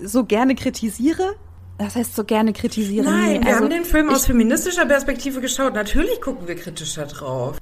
[0.00, 1.36] so gerne kritisiere.
[1.78, 3.06] Das heißt, so gerne kritisieren.
[3.06, 5.74] Nein, nee, wir also haben den Film aus feministischer Perspektive geschaut.
[5.74, 7.58] Natürlich gucken wir kritischer drauf.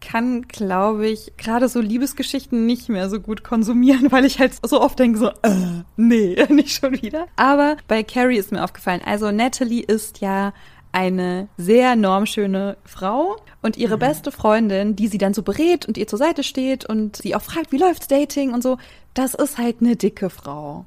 [0.00, 4.80] Kann, glaube ich, gerade so Liebesgeschichten nicht mehr so gut konsumieren, weil ich halt so
[4.80, 7.26] oft denke so, äh, nee, nicht schon wieder.
[7.36, 10.52] Aber bei Carrie ist mir aufgefallen, also Natalie ist ja
[10.92, 14.00] eine sehr normschöne Frau und ihre mhm.
[14.00, 17.42] beste Freundin, die sie dann so berät und ihr zur Seite steht und sie auch
[17.42, 18.78] fragt, wie läuft's Dating und so,
[19.12, 20.86] das ist halt eine dicke Frau.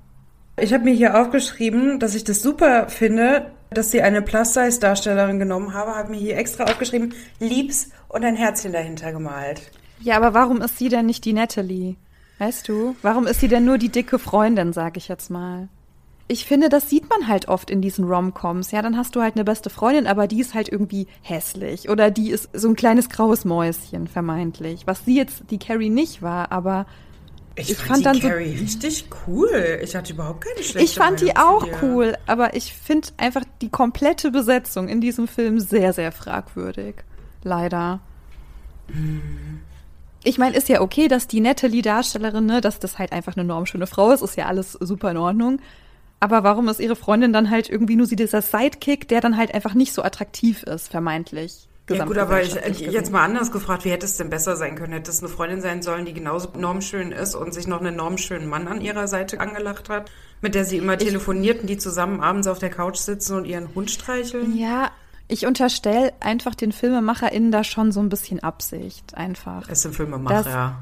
[0.57, 5.73] Ich habe mir hier aufgeschrieben, dass ich das super finde, dass sie eine Plus-Size-Darstellerin genommen
[5.73, 9.71] habe, habe mir hier extra aufgeschrieben, liebs und ein Herzchen dahinter gemalt.
[10.01, 11.95] Ja, aber warum ist sie denn nicht die Natalie?
[12.37, 12.95] Weißt du?
[13.01, 15.67] Warum ist sie denn nur die dicke Freundin, sag ich jetzt mal?
[16.31, 18.69] ich finde, das sieht man halt oft in diesen Romcoms.
[18.69, 22.11] Ja, dann hast du halt eine beste Freundin, aber die ist halt irgendwie hässlich oder
[22.11, 24.85] die ist so ein kleines graues Mäuschen vermeintlich.
[24.85, 26.85] Was sie jetzt die Carrie nicht war, aber
[27.59, 29.79] ich, ich fand, fand dann Carrie so, richtig cool.
[29.83, 33.43] Ich hatte überhaupt keine schlechte Ich fand Meinung die auch cool, aber ich finde einfach
[33.61, 36.95] die komplette Besetzung in diesem Film sehr sehr fragwürdig.
[37.43, 37.99] Leider.
[38.87, 39.61] Hm.
[40.23, 43.45] Ich meine, ist ja okay, dass die Natalie Darstellerin, ne, dass das halt einfach eine
[43.45, 45.61] normschöne Frau ist, ist ja alles super in Ordnung.
[46.19, 49.53] Aber warum ist ihre Freundin dann halt irgendwie nur sie dieser Sidekick, der dann halt
[49.53, 51.68] einfach nicht so attraktiv ist, vermeintlich?
[51.89, 54.93] Ja gut, aber ich, jetzt mal anders gefragt, wie hätte es denn besser sein können?
[54.93, 58.47] Hätte es eine Freundin sein sollen, die genauso normschön ist und sich noch einen normschönen
[58.47, 62.47] Mann an ihrer Seite angelacht hat, mit der sie immer telefoniert und die zusammen abends
[62.47, 64.57] auf der Couch sitzen und ihren Hund streicheln?
[64.57, 64.91] Ja,
[65.29, 69.69] ich unterstelle einfach den FilmemacherInnen da schon so ein bisschen Absicht, einfach.
[69.69, 70.75] Es sind Filmemacher.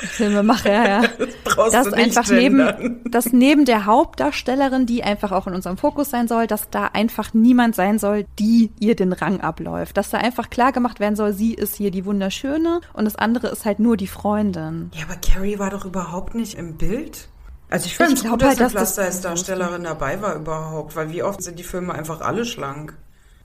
[0.00, 1.02] Das, Filmemacher, ja.
[1.44, 6.10] Das dass nicht einfach neben, dass neben der Hauptdarstellerin, die einfach auch in unserem Fokus
[6.10, 9.96] sein soll, dass da einfach niemand sein soll, die ihr den Rang abläuft.
[9.96, 13.48] Dass da einfach klar gemacht werden soll, sie ist hier die Wunderschöne und das andere
[13.48, 14.90] ist halt nur die Freundin.
[14.94, 17.28] Ja, aber Carrie war doch überhaupt nicht im Bild.
[17.70, 21.42] Also ich finde es gut, dass halt, eine Pflaster-Darstellerin dabei war überhaupt, weil wie oft
[21.42, 22.96] sind die Filme einfach alle schlank.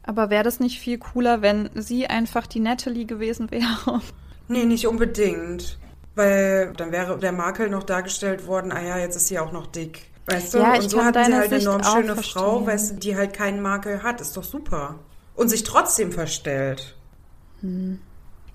[0.07, 4.01] Aber wäre das nicht viel cooler, wenn sie einfach die Natalie gewesen wäre?
[4.49, 5.77] Nee, nicht unbedingt.
[6.15, 9.67] Weil dann wäre der Makel noch dargestellt worden, ah ja, jetzt ist sie auch noch
[9.67, 10.05] dick.
[10.25, 10.59] Weißt du?
[10.59, 12.41] Ja, und so hatten sie halt eine enorm schöne verstehen.
[12.41, 14.21] Frau, weißt du, die halt keinen Makel hat.
[14.21, 14.95] Ist doch super.
[15.35, 16.95] Und sich trotzdem verstellt.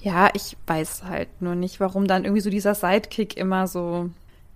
[0.01, 4.09] Ja, ich weiß halt nur nicht, warum dann irgendwie so dieser Sidekick immer so,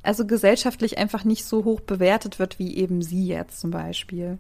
[0.03, 4.39] also gesellschaftlich einfach nicht so hoch bewertet wird wie eben sie jetzt zum Beispiel.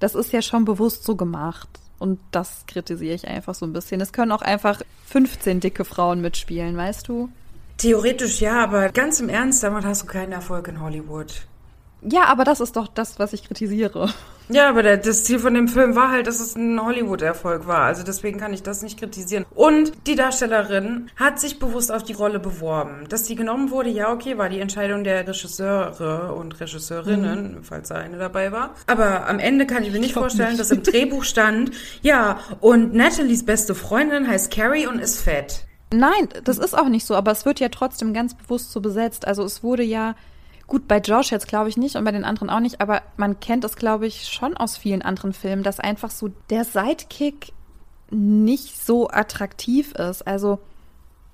[0.00, 1.68] Das ist ja schon bewusst so gemacht.
[1.98, 4.00] Und das kritisiere ich einfach so ein bisschen.
[4.00, 7.30] Es können auch einfach 15 dicke Frauen mitspielen, weißt du?
[7.78, 11.46] Theoretisch ja, aber ganz im Ernst, damit hast du keinen Erfolg in Hollywood.
[12.02, 14.08] Ja, aber das ist doch das, was ich kritisiere.
[14.48, 17.80] Ja, aber der, das Ziel von dem Film war halt, dass es ein Hollywood-Erfolg war.
[17.80, 19.44] Also deswegen kann ich das nicht kritisieren.
[19.56, 23.08] Und die Darstellerin hat sich bewusst auf die Rolle beworben.
[23.08, 27.96] Dass die genommen wurde, ja, okay, war die Entscheidung der Regisseure und Regisseurinnen, falls da
[27.96, 28.76] eine dabei war.
[28.86, 30.60] Aber am Ende kann ich mir nicht glaub vorstellen, nicht.
[30.60, 35.66] dass im Drehbuch stand, ja, und Nathalies beste Freundin heißt Carrie und ist fett.
[35.92, 39.26] Nein, das ist auch nicht so, aber es wird ja trotzdem ganz bewusst so besetzt.
[39.26, 40.14] Also es wurde ja,
[40.66, 43.40] gut, bei Josh jetzt glaube ich nicht und bei den anderen auch nicht, aber man
[43.40, 47.52] kennt es, glaube ich, schon aus vielen anderen Filmen, dass einfach so der Sidekick
[48.10, 50.26] nicht so attraktiv ist.
[50.26, 50.58] Also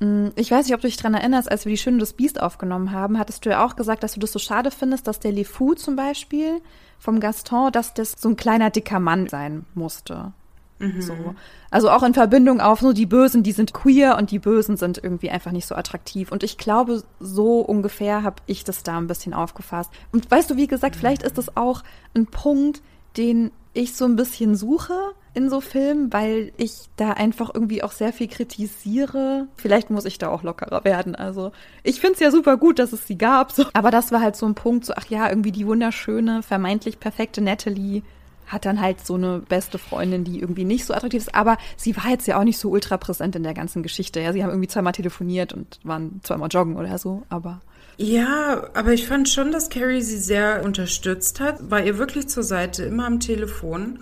[0.01, 2.40] mh, ich weiß nicht, ob du dich dran erinnerst, als wir die Schöne des Biest
[2.40, 5.33] aufgenommen haben, hattest du ja auch gesagt, dass du das so schade findest, dass der
[5.33, 6.61] LeFou zum Beispiel
[6.99, 10.33] vom Gaston, dass das so ein kleiner dicker Mann sein musste.
[11.01, 11.15] So.
[11.71, 14.99] Also auch in Verbindung auf so die Bösen, die sind queer und die Bösen sind
[15.03, 16.33] irgendwie einfach nicht so attraktiv.
[16.33, 19.91] Und ich glaube, so ungefähr habe ich das da ein bisschen aufgefasst.
[20.11, 21.83] Und weißt du, wie gesagt, vielleicht ist das auch
[22.15, 22.83] ein Punkt,
[23.17, 24.95] den ich so ein bisschen suche
[25.35, 29.49] in so Filmen, weil ich da einfach irgendwie auch sehr viel kritisiere.
[29.57, 31.15] Vielleicht muss ich da auch lockerer werden.
[31.15, 33.53] Also ich finde es ja super gut, dass es sie gab.
[33.53, 33.65] So.
[33.73, 37.41] Aber das war halt so ein Punkt, so, ach ja, irgendwie die wunderschöne, vermeintlich perfekte
[37.41, 38.03] Natalie
[38.53, 41.97] hat dann halt so eine beste Freundin, die irgendwie nicht so attraktiv ist, aber sie
[41.97, 44.21] war jetzt ja auch nicht so ultra präsent in der ganzen Geschichte.
[44.21, 47.61] Ja, sie haben irgendwie zweimal telefoniert und waren zweimal joggen oder so, aber
[47.97, 52.43] Ja, aber ich fand schon, dass Carrie sie sehr unterstützt hat, war ihr wirklich zur
[52.43, 53.99] Seite, immer am Telefon.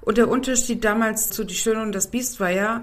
[0.00, 2.82] Und der Unterschied damals zu Die Schöne und das Biest war ja,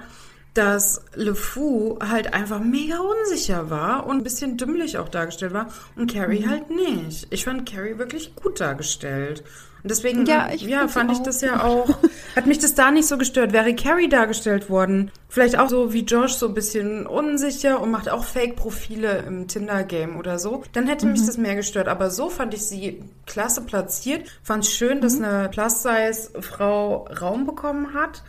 [0.54, 5.68] dass Le Fou halt einfach mega unsicher war und ein bisschen dümmlich auch dargestellt war
[5.96, 7.28] und Carrie halt nicht.
[7.30, 9.44] Ich fand Carrie wirklich gut dargestellt.
[9.82, 11.24] Und deswegen Ja, ich ja, fand sie ich auch.
[11.24, 11.90] das ja auch,
[12.36, 13.54] hat mich das da nicht so gestört.
[13.54, 18.10] Wäre Carrie dargestellt worden, vielleicht auch so wie Josh, so ein bisschen unsicher und macht
[18.10, 21.14] auch Fake-Profile im Tinder-Game oder so, dann hätte Mhm.
[21.14, 21.88] mich das mehr gestört.
[21.88, 24.24] Aber so fand ich sie klasse platziert.
[24.44, 25.26] Fand es schön, dass Mhm.
[25.26, 28.24] eine Plus-Size-Frau Raum bekommen hat.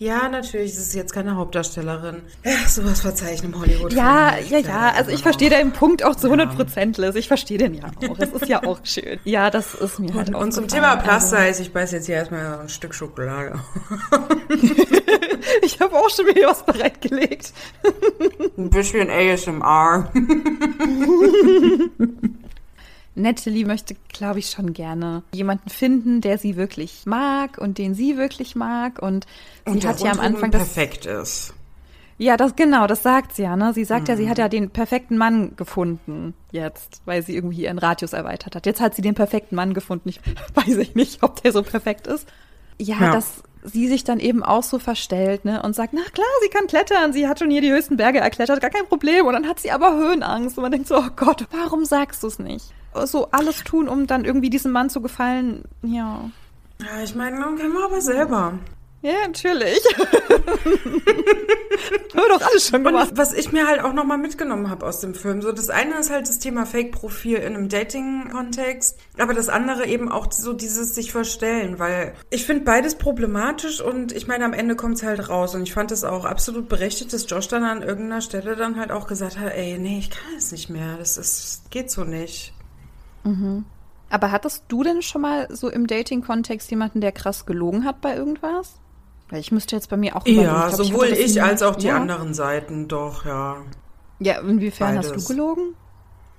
[0.00, 2.22] Ja, natürlich, es ist jetzt keine Hauptdarstellerin.
[2.44, 3.92] Ja, sowas verzeichnen im Hollywood.
[3.92, 4.92] ja, ja, ja.
[4.96, 7.16] Also ich verstehe deinen Punkt auch zu 100 Prozent, Liz.
[7.16, 8.16] Ich verstehe den ja auch.
[8.18, 9.18] Das ist ja auch schön.
[9.24, 10.68] Ja, das ist mir halt Und, und zum.
[10.68, 13.58] Thema Also, Plus-Size, ich beiß jetzt hier erstmal ein Stück Schokolade.
[15.62, 17.52] Ich habe auch schon wieder was bereitgelegt.
[18.56, 20.10] Ein bisschen ASMR.
[23.18, 28.16] Natalie möchte, glaube ich, schon gerne jemanden finden, der sie wirklich mag und den sie
[28.16, 29.00] wirklich mag.
[29.02, 29.26] Und
[29.66, 30.62] sie Und hat ja am Anfang das.
[30.72, 31.54] perfekt ist.
[32.20, 33.72] Ja, das genau, das sagt sie ja, ne?
[33.72, 37.78] Sie sagt ja, sie hat ja den perfekten Mann gefunden jetzt, weil sie irgendwie ihren
[37.78, 38.66] Radius erweitert hat.
[38.66, 40.08] Jetzt hat sie den perfekten Mann gefunden.
[40.08, 40.20] Ich
[40.54, 42.26] weiß ich nicht, ob der so perfekt ist.
[42.80, 43.12] Ja, Ja.
[43.12, 45.62] dass sie sich dann eben auch so verstellt, ne?
[45.62, 48.60] Und sagt, na klar, sie kann klettern, sie hat schon hier die höchsten Berge erklettert,
[48.60, 49.26] gar kein Problem.
[49.26, 52.26] Und dann hat sie aber Höhenangst und man denkt so, oh Gott, warum sagst du
[52.28, 52.72] es nicht?
[52.94, 56.30] So alles tun, um dann irgendwie diesem Mann zu gefallen, ja.
[56.80, 58.54] Ja, ich meine, dann können wir aber selber.
[59.00, 59.78] Ja, natürlich.
[62.14, 63.10] Hör doch alles schon gemacht.
[63.10, 66.00] Und was ich mir halt auch nochmal mitgenommen habe aus dem Film, so das eine
[66.00, 70.96] ist halt das Thema Fake-Profil in einem Dating-Kontext, aber das andere eben auch so dieses
[70.96, 75.28] sich verstellen, weil ich finde beides problematisch und ich meine, am Ende kommt es halt
[75.28, 78.80] raus und ich fand es auch absolut berechtigt, dass Josh dann an irgendeiner Stelle dann
[78.80, 82.02] halt auch gesagt hat, ey, nee, ich kann es nicht mehr, das ist, geht so
[82.02, 82.52] nicht.
[84.10, 88.16] Aber hattest du denn schon mal so im Dating-Kontext jemanden, der krass gelogen hat bei
[88.16, 88.80] irgendwas?
[89.28, 90.42] Weil ich müsste jetzt bei mir auch überlegen.
[90.42, 91.40] Ja, glaub, sowohl ich nie.
[91.40, 91.96] als auch die ja.
[91.96, 93.58] anderen Seiten, doch, ja.
[94.20, 95.26] Ja, inwiefern hast Beides.
[95.26, 95.74] du gelogen?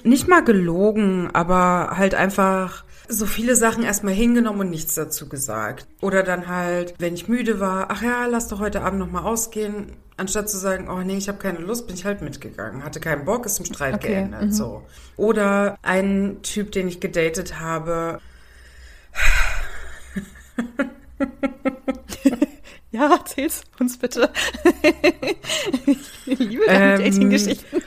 [0.04, 5.88] Nicht mal gelogen, aber halt einfach so viele Sachen erstmal hingenommen und nichts dazu gesagt.
[6.02, 9.94] Oder dann halt, wenn ich müde war, ach ja, lass doch heute Abend nochmal ausgehen.
[10.18, 12.84] Anstatt zu sagen, oh nee, ich habe keine Lust, bin ich halt mitgegangen.
[12.84, 14.42] Hatte keinen Bock, ist im Streit Okay, geendet.
[14.44, 14.52] mhm.
[14.52, 14.84] So.
[15.18, 18.20] Oder ein Typ, den ich gedatet habe,
[22.92, 24.32] Ja, erzähl's uns bitte.
[26.26, 27.84] ich liebe deine Ähm, Dating-Geschichten.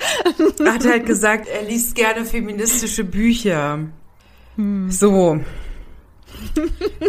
[0.66, 3.80] hat halt gesagt, er liest gerne feministische Bücher.
[4.88, 5.40] So.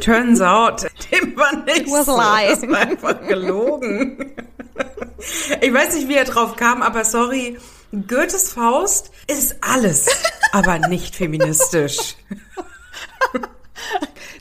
[0.01, 2.17] Turns out, dem war nicht Was so.
[2.17, 2.49] lie.
[2.49, 4.33] Das war einfach gelogen.
[5.61, 7.57] Ich weiß nicht, wie er drauf kam, aber sorry,
[8.07, 10.07] Goethes Faust ist alles,
[10.51, 12.15] aber nicht feministisch.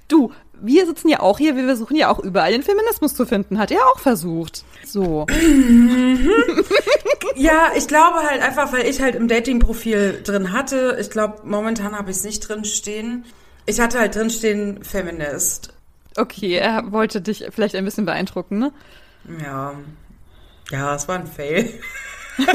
[0.08, 3.58] Du, wir sitzen ja auch hier, wir versuchen ja auch überall den Feminismus zu finden.
[3.58, 4.64] Hat er auch versucht.
[4.84, 5.26] So.
[7.36, 10.96] ja, ich glaube halt einfach, weil ich halt im Dating-Profil drin hatte.
[11.00, 13.24] Ich glaube, momentan habe ich es nicht drin stehen.
[13.66, 15.72] Ich hatte halt drin stehen Feminist.
[16.16, 18.72] Okay, er wollte dich vielleicht ein bisschen beeindrucken, ne?
[19.42, 19.74] Ja.
[20.70, 21.68] Ja, es war ein Fail.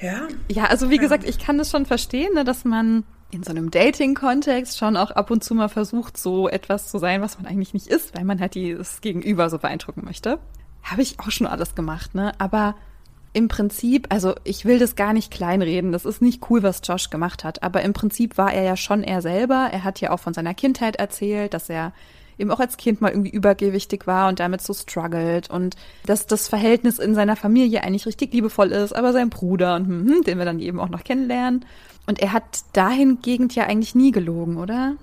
[0.00, 0.28] ja.
[0.50, 1.02] Ja, also wie ja.
[1.02, 5.10] gesagt, ich kann das schon verstehen, ne, dass man in so einem Dating-Kontext schon auch
[5.10, 8.24] ab und zu mal versucht, so etwas zu sein, was man eigentlich nicht ist, weil
[8.24, 10.38] man halt dieses Gegenüber so beeindrucken möchte.
[10.82, 12.32] Habe ich auch schon alles gemacht, ne?
[12.38, 12.74] Aber
[13.34, 17.10] im Prinzip, also ich will das gar nicht kleinreden, das ist nicht cool, was Josh
[17.10, 19.68] gemacht hat, aber im Prinzip war er ja schon er selber.
[19.70, 21.92] Er hat ja auch von seiner Kindheit erzählt, dass er
[22.38, 26.48] eben auch als Kind mal irgendwie übergewichtig war und damit so struggelt und dass das
[26.48, 30.38] Verhältnis in seiner Familie eigentlich richtig liebevoll ist, aber sein Bruder und hm, hm, den
[30.38, 31.64] wir dann eben auch noch kennenlernen.
[32.06, 34.94] Und er hat dahingehend ja eigentlich nie gelogen, oder?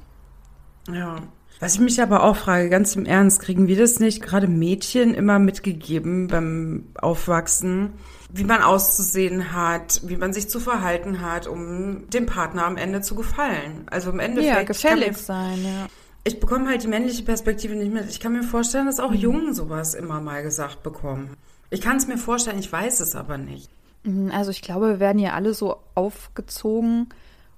[0.92, 1.18] Ja.
[1.60, 5.14] Was ich mich aber auch frage, ganz im Ernst, kriegen wir das nicht gerade Mädchen
[5.14, 7.94] immer mitgegeben beim Aufwachsen,
[8.30, 13.02] wie man auszusehen hat, wie man sich zu verhalten hat, um dem Partner am Ende
[13.02, 13.84] zu gefallen?
[13.86, 14.58] Also im Endeffekt.
[14.58, 15.88] Ja, gefällig sein, ja
[16.26, 18.10] ich bekomme halt die männliche Perspektive nicht mit.
[18.10, 19.18] Ich kann mir vorstellen, dass auch mhm.
[19.18, 21.30] Jungen sowas immer mal gesagt bekommen.
[21.70, 23.70] Ich kann es mir vorstellen, ich weiß es aber nicht.
[24.04, 27.10] Mhm, also ich glaube, wir werden ja alle so aufgezogen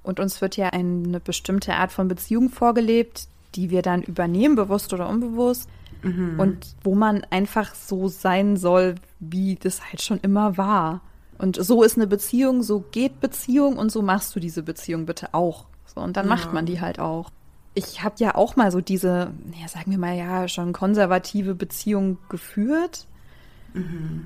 [0.04, 4.94] und uns wird ja eine bestimmte Art von Beziehung vorgelebt, die wir dann übernehmen, bewusst
[4.94, 5.70] oder unbewusst.
[6.04, 6.38] Mhm.
[6.38, 11.02] Und wo man einfach so sein soll, wie das halt schon immer war.
[11.38, 15.34] Und so ist eine Beziehung, so geht Beziehung und so machst du diese Beziehung bitte
[15.34, 15.66] auch.
[15.86, 16.36] So, und dann ja.
[16.36, 17.32] macht man die halt auch
[17.78, 22.18] ich habe ja auch mal so diese, ja, sagen wir mal ja, schon konservative Beziehung
[22.28, 23.06] geführt.
[23.74, 24.26] Mhm.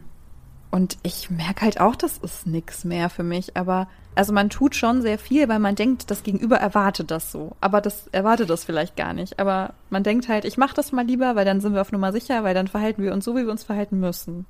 [0.71, 3.57] Und ich merke halt auch, das ist nichts mehr für mich.
[3.57, 7.57] Aber also man tut schon sehr viel, weil man denkt, das Gegenüber erwartet das so.
[7.59, 9.37] Aber das erwartet das vielleicht gar nicht.
[9.37, 12.13] Aber man denkt halt, ich mache das mal lieber, weil dann sind wir auf Nummer
[12.13, 14.45] sicher, weil dann verhalten wir uns so, wie wir uns verhalten müssen.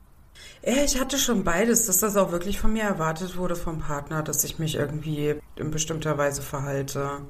[0.63, 4.21] Ja, ich hatte schon beides, dass das auch wirklich von mir erwartet wurde vom Partner,
[4.21, 7.21] dass ich mich irgendwie in bestimmter Weise verhalte.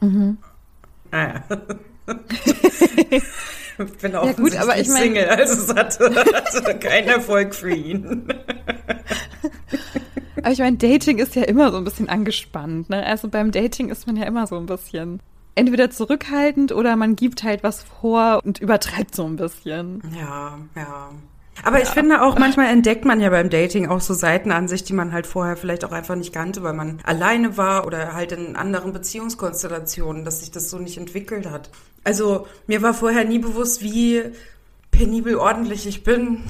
[0.00, 0.38] Mhm.
[1.10, 1.42] Ah, ja.
[3.10, 7.54] ich bin auch ja, gut, aber ich mein, Single, also es hatte, hatte keinen Erfolg
[7.54, 8.28] für ihn.
[10.36, 12.90] aber ich meine, Dating ist ja immer so ein bisschen angespannt.
[12.90, 13.04] Ne?
[13.04, 15.20] Also beim Dating ist man ja immer so ein bisschen
[15.56, 20.02] entweder zurückhaltend oder man gibt halt was vor und übertreibt so ein bisschen.
[20.16, 21.10] Ja, ja.
[21.62, 21.84] Aber ja.
[21.84, 24.92] ich finde auch, manchmal entdeckt man ja beim Dating auch so Seiten an sich, die
[24.92, 28.56] man halt vorher vielleicht auch einfach nicht kannte, weil man alleine war oder halt in
[28.56, 31.70] anderen Beziehungskonstellationen, dass sich das so nicht entwickelt hat.
[32.04, 34.22] Also mir war vorher nie bewusst, wie
[34.90, 36.44] penibel ordentlich ich bin.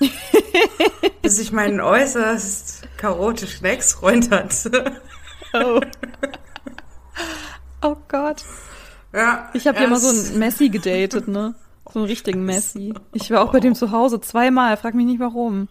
[1.22, 5.00] bis ich meinen äußerst chaotischen Ex-Freund hatte.
[5.52, 5.80] oh.
[7.82, 8.44] oh Gott.
[9.12, 9.50] Ja.
[9.54, 11.54] Ich habe ja mal so ein Messi gedatet, ne?
[11.92, 12.94] So einen richtigen Messi.
[13.12, 15.68] Ich war auch bei dem zu Hause zweimal, frag mich nicht warum.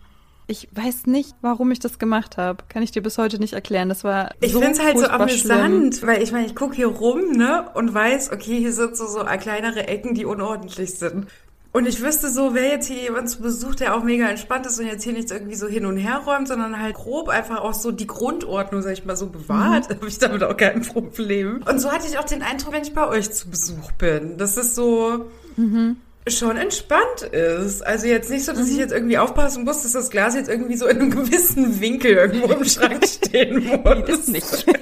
[0.49, 2.63] Ich weiß nicht, warum ich das gemacht habe.
[2.69, 3.89] Kann ich dir bis heute nicht erklären.
[3.89, 6.09] Das war Ich so find's halt so amüsant, schlimm.
[6.09, 9.25] weil ich meine, ich gucke hier rum, ne, und weiß, okay, hier sind so, so
[9.25, 11.27] kleinere Ecken, die unordentlich sind.
[11.73, 14.79] Und ich wüsste so, wer jetzt hier jemand zu Besuch, der auch mega entspannt ist
[14.79, 17.73] und jetzt hier nichts irgendwie so hin und her räumt, sondern halt grob einfach auch
[17.73, 19.95] so die Grundordnung, sag ich mal, so bewahrt, mhm.
[19.95, 21.61] habe ich damit auch kein Problem.
[21.69, 24.37] Und so hatte ich auch den Eindruck, wenn ich bei euch zu Besuch bin.
[24.37, 25.25] Das ist so,
[25.57, 25.97] mhm
[26.31, 27.85] schon entspannt ist.
[27.85, 28.79] Also jetzt nicht so, dass ich mhm.
[28.79, 32.53] jetzt irgendwie aufpassen muss, dass das Glas jetzt irgendwie so in einem gewissen Winkel irgendwo
[32.53, 33.79] im Schrank stehen muss.
[33.83, 34.65] Nee, das nicht.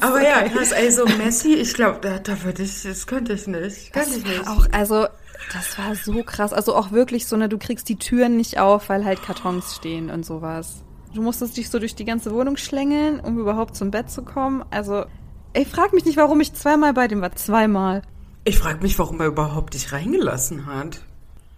[0.00, 3.92] Aber ja, krass, also Messi, ich glaube, da, da würde ich, das könnte ich nicht.
[3.92, 4.46] Könnte das ich nicht.
[4.46, 5.06] Auch, also,
[5.52, 6.52] das war so krass.
[6.52, 10.10] Also auch wirklich so, ne, du kriegst die Türen nicht auf, weil halt Kartons stehen
[10.10, 10.82] und sowas.
[11.14, 14.64] Du musstest dich so durch die ganze Wohnung schlängeln, um überhaupt zum Bett zu kommen.
[14.70, 15.04] Also,
[15.52, 17.34] ich frag mich nicht, warum ich zweimal bei dem war.
[17.36, 18.02] Zweimal.
[18.44, 21.00] Ich frage mich, warum er überhaupt dich reingelassen hat.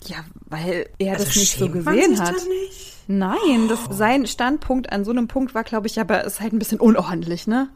[0.04, 2.34] Ja, weil er also das nicht so gesehen hat.
[2.34, 2.94] Nicht?
[3.08, 6.58] Nein, das, sein Standpunkt an so einem Punkt war, glaube ich, aber ist halt ein
[6.58, 7.68] bisschen unordentlich, ne?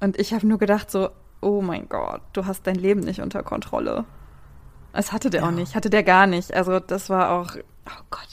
[0.00, 3.42] Und ich habe nur gedacht so, oh mein Gott, du hast dein Leben nicht unter
[3.42, 4.04] Kontrolle.
[4.92, 5.48] Das hatte der ja.
[5.48, 6.54] auch nicht, hatte der gar nicht.
[6.54, 8.28] Also das war auch, oh Gott.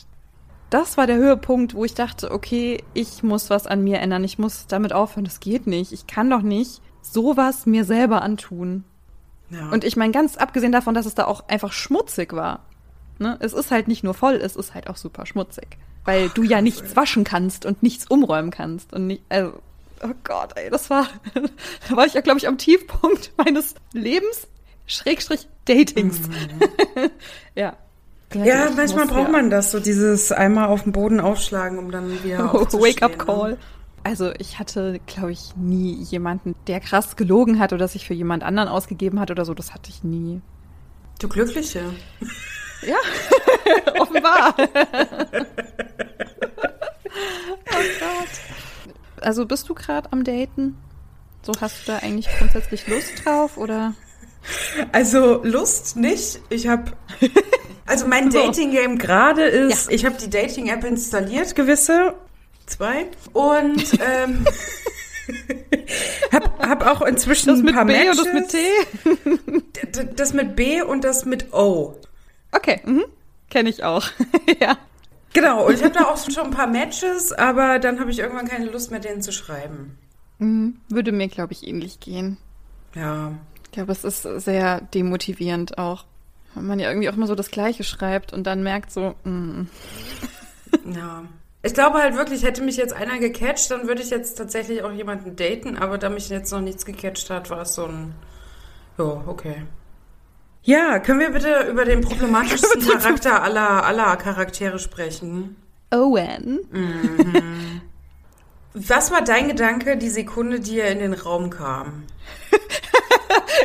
[0.69, 4.23] Das war der Höhepunkt, wo ich dachte, okay, ich muss was an mir ändern.
[4.23, 5.25] Ich muss damit aufhören.
[5.25, 5.91] Das geht nicht.
[5.91, 8.83] Ich kann doch nicht sowas mir selber antun.
[9.53, 9.69] Ja.
[9.69, 12.61] Und ich meine, ganz abgesehen davon, dass es da auch einfach schmutzig war.
[13.19, 13.37] Ne?
[13.39, 15.77] Es ist halt nicht nur voll, es ist halt auch super schmutzig.
[16.05, 18.91] Weil du ja nichts waschen kannst und nichts umräumen kannst.
[18.91, 19.53] Und nicht, also,
[20.01, 21.07] oh Gott, ey, das war,
[21.89, 24.47] da war ich ja, glaube ich, am Tiefpunkt meines Lebens,
[24.85, 26.19] Schrägstrich Datings.
[26.19, 27.09] Mhm.
[27.55, 27.77] ja.
[28.33, 29.31] Ja, manchmal muss, braucht ja.
[29.31, 33.59] man das, so dieses einmal auf den Boden aufschlagen, um dann wieder Wake-up-Call.
[34.03, 38.43] Also ich hatte, glaube ich, nie jemanden, der krass gelogen hat oder sich für jemand
[38.43, 39.53] anderen ausgegeben hat oder so.
[39.53, 40.41] Das hatte ich nie.
[41.19, 41.81] Du Glückliche.
[42.81, 42.97] Ja,
[43.99, 44.55] offenbar.
[44.57, 44.65] oh
[47.71, 49.21] Gott.
[49.21, 50.77] Also bist du gerade am Daten?
[51.43, 53.93] So hast du da eigentlich grundsätzlich Lust drauf oder?
[54.91, 56.41] Also Lust nicht.
[56.49, 56.91] Ich habe
[57.85, 59.95] also mein Dating Game gerade ist, ja.
[59.95, 62.15] ich habe die Dating App installiert, gewisse
[62.65, 64.45] zwei und ähm,
[66.31, 68.19] hab, hab auch inzwischen das mit ein paar B Matches.
[68.19, 70.13] und das mit T.
[70.15, 71.99] Das mit B und das mit O.
[72.51, 73.05] Okay, mhm.
[73.49, 74.07] kenne ich auch.
[74.59, 74.77] ja.
[75.33, 78.47] Genau, und ich habe da auch schon ein paar Matches, aber dann habe ich irgendwann
[78.47, 79.97] keine Lust mehr, denen zu schreiben.
[80.37, 80.77] Mhm.
[80.89, 82.37] Würde mir, glaube ich, ähnlich gehen.
[82.93, 83.31] Ja.
[83.65, 86.05] Ich glaube, es ist sehr demotivierend auch.
[86.53, 89.63] Wenn man ja irgendwie auch immer so das Gleiche schreibt und dann merkt so, mm.
[90.93, 91.23] Ja.
[91.65, 94.91] Ich glaube halt wirklich, hätte mich jetzt einer gecatcht, dann würde ich jetzt tatsächlich auch
[94.91, 98.13] jemanden daten, aber da mich jetzt noch nichts gecatcht hat, war es so ein,
[98.97, 99.63] ja, okay.
[100.63, 105.55] Ja, können wir bitte über den problematischsten Charakter aller, aller Charaktere sprechen?
[105.91, 106.59] Owen.
[106.69, 107.81] Mhm.
[108.73, 112.03] Was war dein Gedanke die Sekunde, die er in den Raum kam?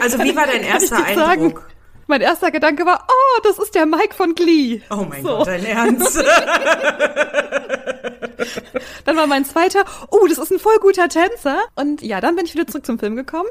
[0.01, 1.27] Also wie war dein erster Eindruck?
[1.27, 1.55] Sagen?
[2.09, 4.81] Mein erster Gedanke war, oh, das ist der Mike von Glee.
[4.91, 5.29] Oh mein so.
[5.29, 6.17] Gott, dein Ernst?
[9.05, 11.59] dann war mein zweiter, oh, das ist ein voll guter Tänzer.
[11.77, 13.51] Und ja, dann bin ich wieder zurück zum Film gekommen.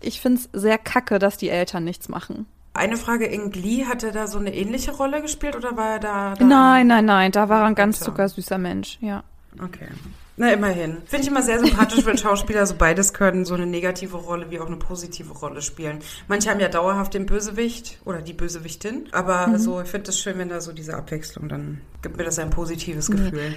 [0.00, 2.46] Ich find's sehr kacke, dass die Eltern nichts machen.
[2.72, 5.98] Eine Frage, in Glee, hat er da so eine ähnliche Rolle gespielt oder war er
[6.00, 6.34] da?
[6.34, 9.22] da nein, nein, nein, da war er ein ganz zuckersüßer Mensch, ja.
[9.62, 9.88] Okay.
[10.36, 11.02] Na, immerhin.
[11.06, 14.58] Finde ich immer sehr sympathisch, wenn Schauspieler so beides können, so eine negative Rolle wie
[14.58, 16.00] auch eine positive Rolle spielen.
[16.26, 19.58] Manche haben ja dauerhaft den Bösewicht oder die Bösewichtin, aber mhm.
[19.58, 22.50] so, ich finde es schön, wenn da so diese Abwechslung, dann gibt mir das ein
[22.50, 23.50] positives Gefühl.
[23.50, 23.56] Nee.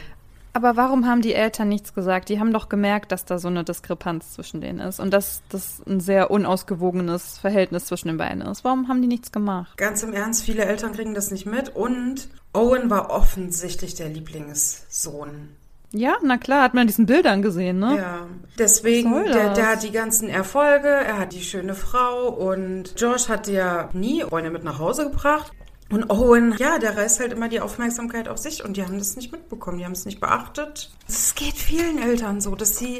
[0.54, 2.30] Aber warum haben die Eltern nichts gesagt?
[2.30, 5.84] Die haben doch gemerkt, dass da so eine Diskrepanz zwischen denen ist und dass das
[5.86, 8.63] ein sehr unausgewogenes Verhältnis zwischen den beiden ist.
[8.63, 9.78] Warum haben die nichts gemacht?
[9.78, 15.50] Ganz im Ernst, viele Eltern kriegen das nicht mit und Owen war offensichtlich der Lieblingssohn.
[15.93, 17.97] Ja, na klar, hat man diesen Bildern gesehen, ne?
[17.97, 18.28] Ja,
[18.60, 23.47] deswegen, der, der hat die ganzen Erfolge, er hat die schöne Frau und Josh hat
[23.47, 25.52] ja nie Freunde mit nach Hause gebracht.
[25.89, 29.15] Und Owen, ja, der reißt halt immer die Aufmerksamkeit auf sich und die haben das
[29.15, 30.91] nicht mitbekommen, die haben es nicht beachtet.
[31.08, 33.00] Es geht vielen Eltern so, dass sie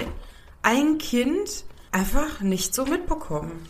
[0.62, 3.68] ein Kind einfach nicht so mitbekommen.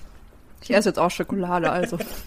[0.61, 1.97] Ich esse jetzt auch Schokolade, also.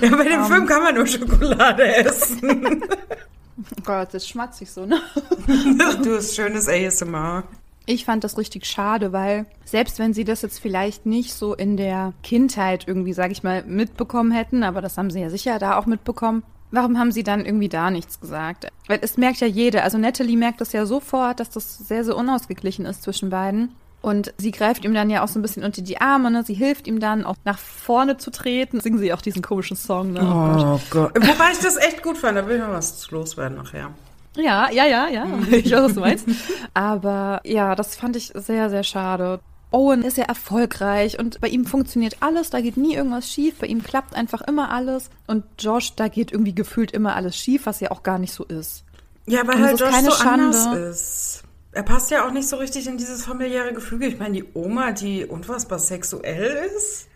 [0.00, 2.82] ja, bei dem um, Film kann man nur Schokolade essen.
[3.78, 5.00] oh Gott, das schmatzig so, ne?
[6.02, 7.44] du hast schönes ASMR.
[7.86, 11.76] Ich fand das richtig schade, weil selbst wenn sie das jetzt vielleicht nicht so in
[11.76, 15.78] der Kindheit irgendwie, sag ich mal, mitbekommen hätten, aber das haben sie ja sicher da
[15.78, 18.68] auch mitbekommen, warum haben sie dann irgendwie da nichts gesagt?
[18.86, 22.16] Weil es merkt ja jeder, also Natalie merkt das ja sofort, dass das sehr, sehr
[22.16, 23.74] unausgeglichen ist zwischen beiden.
[24.02, 26.42] Und sie greift ihm dann ja auch so ein bisschen unter die Arme, ne?
[26.42, 28.80] Sie hilft ihm dann auch nach vorne zu treten.
[28.80, 30.20] Singen sie auch diesen komischen Song, ne?
[30.22, 31.14] Oh, oh Gott.
[31.14, 31.28] Gott.
[31.28, 33.90] Wobei ich das echt gut fand, da will ich mal was loswerden nachher.
[34.36, 35.26] Ja, ja, ja, ja.
[35.50, 36.26] Ich weiß, was du meinst.
[36.72, 39.40] Aber ja, das fand ich sehr, sehr schade.
[39.72, 43.68] Owen ist ja erfolgreich und bei ihm funktioniert alles, da geht nie irgendwas schief, bei
[43.68, 47.78] ihm klappt einfach immer alles und Josh, da geht irgendwie gefühlt immer alles schief, was
[47.78, 48.82] ja auch gar nicht so ist.
[49.26, 50.58] Ja, weil halt Josh keine so Schande.
[50.58, 51.44] anders ist.
[51.72, 54.06] Er passt ja auch nicht so richtig in dieses familiäre Gefüge.
[54.06, 57.06] Ich meine, die Oma, die unfassbar sexuell ist.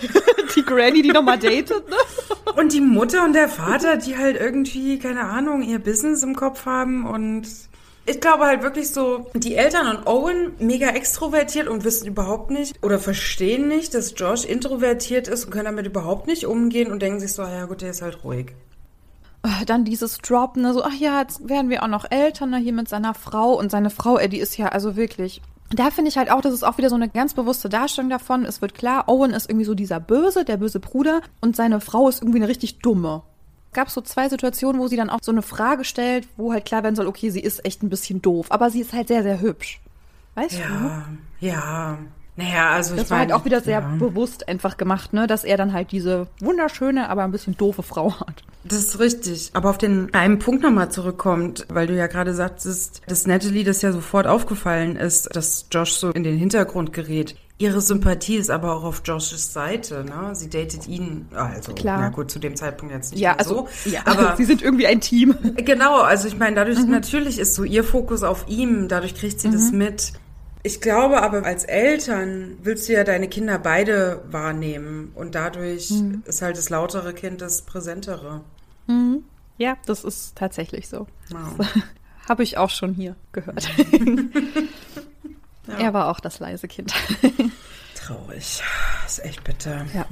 [0.56, 1.96] die Granny, die nochmal datet, ne?
[2.56, 6.66] Und die Mutter und der Vater, die halt irgendwie, keine Ahnung, ihr Business im Kopf
[6.66, 7.48] haben und
[8.04, 12.74] ich glaube halt wirklich so, die Eltern und Owen mega extrovertiert und wissen überhaupt nicht
[12.82, 17.20] oder verstehen nicht, dass Josh introvertiert ist und können damit überhaupt nicht umgehen und denken
[17.20, 18.52] sich so, ja gut, der ist halt ruhig.
[19.66, 22.72] Dann dieses Drop, ne, so, ach ja, jetzt werden wir auch noch Eltern, ne, hier
[22.72, 25.42] mit seiner Frau und seine Frau, ey, die ist ja also wirklich
[25.74, 28.44] da finde ich halt auch, das ist auch wieder so eine ganz bewusste Darstellung davon.
[28.44, 32.08] Es wird klar, Owen ist irgendwie so dieser Böse, der böse Bruder und seine Frau
[32.08, 33.22] ist irgendwie eine richtig dumme.
[33.72, 36.82] Gab so zwei Situationen, wo sie dann auch so eine Frage stellt, wo halt klar
[36.82, 39.40] werden soll, okay, sie ist echt ein bisschen doof, aber sie ist halt sehr, sehr
[39.40, 39.80] hübsch.
[40.34, 41.04] Weißt ja,
[41.40, 41.46] du?
[41.46, 41.98] Ja, ja.
[42.36, 43.94] Naja, also das ich war mein, halt auch wieder sehr ja.
[43.98, 48.18] bewusst einfach gemacht, ne, dass er dann halt diese wunderschöne, aber ein bisschen doofe Frau
[48.20, 48.42] hat.
[48.64, 49.50] Das ist richtig.
[49.52, 53.82] Aber auf den einen Punkt nochmal zurückkommt, weil du ja gerade sagtest, dass Natalie das
[53.82, 57.36] ja sofort aufgefallen ist, dass Josh so in den Hintergrund gerät.
[57.58, 60.34] Ihre Sympathie ist aber auch auf Joshes Seite, ne?
[60.34, 62.00] Sie datet ihn, also Klar.
[62.00, 63.90] na gut, zu dem Zeitpunkt jetzt nicht ja, also, so.
[63.90, 65.36] Ja, aber sie sind irgendwie ein Team.
[65.56, 66.90] Genau, also ich meine, dadurch mhm.
[66.90, 69.52] natürlich ist so ihr Fokus auf ihm, dadurch kriegt sie mhm.
[69.52, 70.12] das mit.
[70.64, 76.22] Ich glaube aber, als Eltern willst du ja deine Kinder beide wahrnehmen und dadurch mhm.
[76.24, 78.42] ist halt das lautere Kind das präsentere.
[78.86, 79.24] Mhm.
[79.58, 81.08] Ja, das ist tatsächlich so.
[81.30, 81.66] Wow.
[82.28, 83.68] habe ich auch schon hier gehört.
[85.66, 85.78] ja.
[85.78, 86.94] Er war auch das leise Kind.
[87.96, 88.62] Traurig.
[89.06, 89.86] ist echt bitter.
[89.94, 90.06] Ja.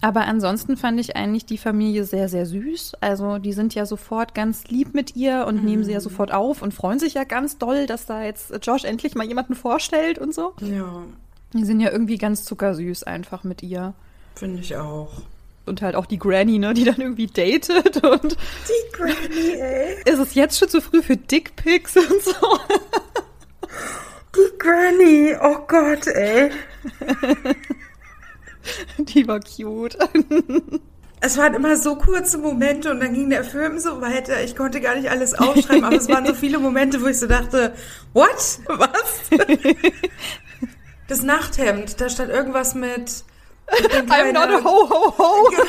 [0.00, 2.94] Aber ansonsten fand ich eigentlich die Familie sehr, sehr süß.
[3.00, 5.64] Also die sind ja sofort ganz lieb mit ihr und mhm.
[5.64, 8.84] nehmen sie ja sofort auf und freuen sich ja ganz doll, dass da jetzt Josh
[8.84, 10.54] endlich mal jemanden vorstellt und so.
[10.60, 11.02] Ja.
[11.54, 13.94] Die sind ja irgendwie ganz zuckersüß einfach mit ihr.
[14.34, 15.10] Finde ich auch.
[15.66, 18.32] Und halt auch die Granny, ne, die dann irgendwie datet und.
[18.32, 19.96] Die Granny, ey.
[20.04, 22.58] Ist es jetzt schon zu früh für Dickpics und so?
[24.34, 26.50] Die Granny, oh Gott, ey.
[28.98, 29.98] Die war cute.
[31.20, 34.40] Es waren immer so kurze Momente und dann ging der Film so weiter.
[34.44, 37.26] Ich konnte gar nicht alles aufschreiben, aber es waren so viele Momente, wo ich so
[37.26, 37.74] dachte,
[38.12, 38.60] what?
[38.68, 39.30] Was?
[41.08, 43.24] Das Nachthemd, da stand irgendwas mit.
[43.70, 45.50] I'm not a ho ho ho.
[45.50, 45.64] Genau.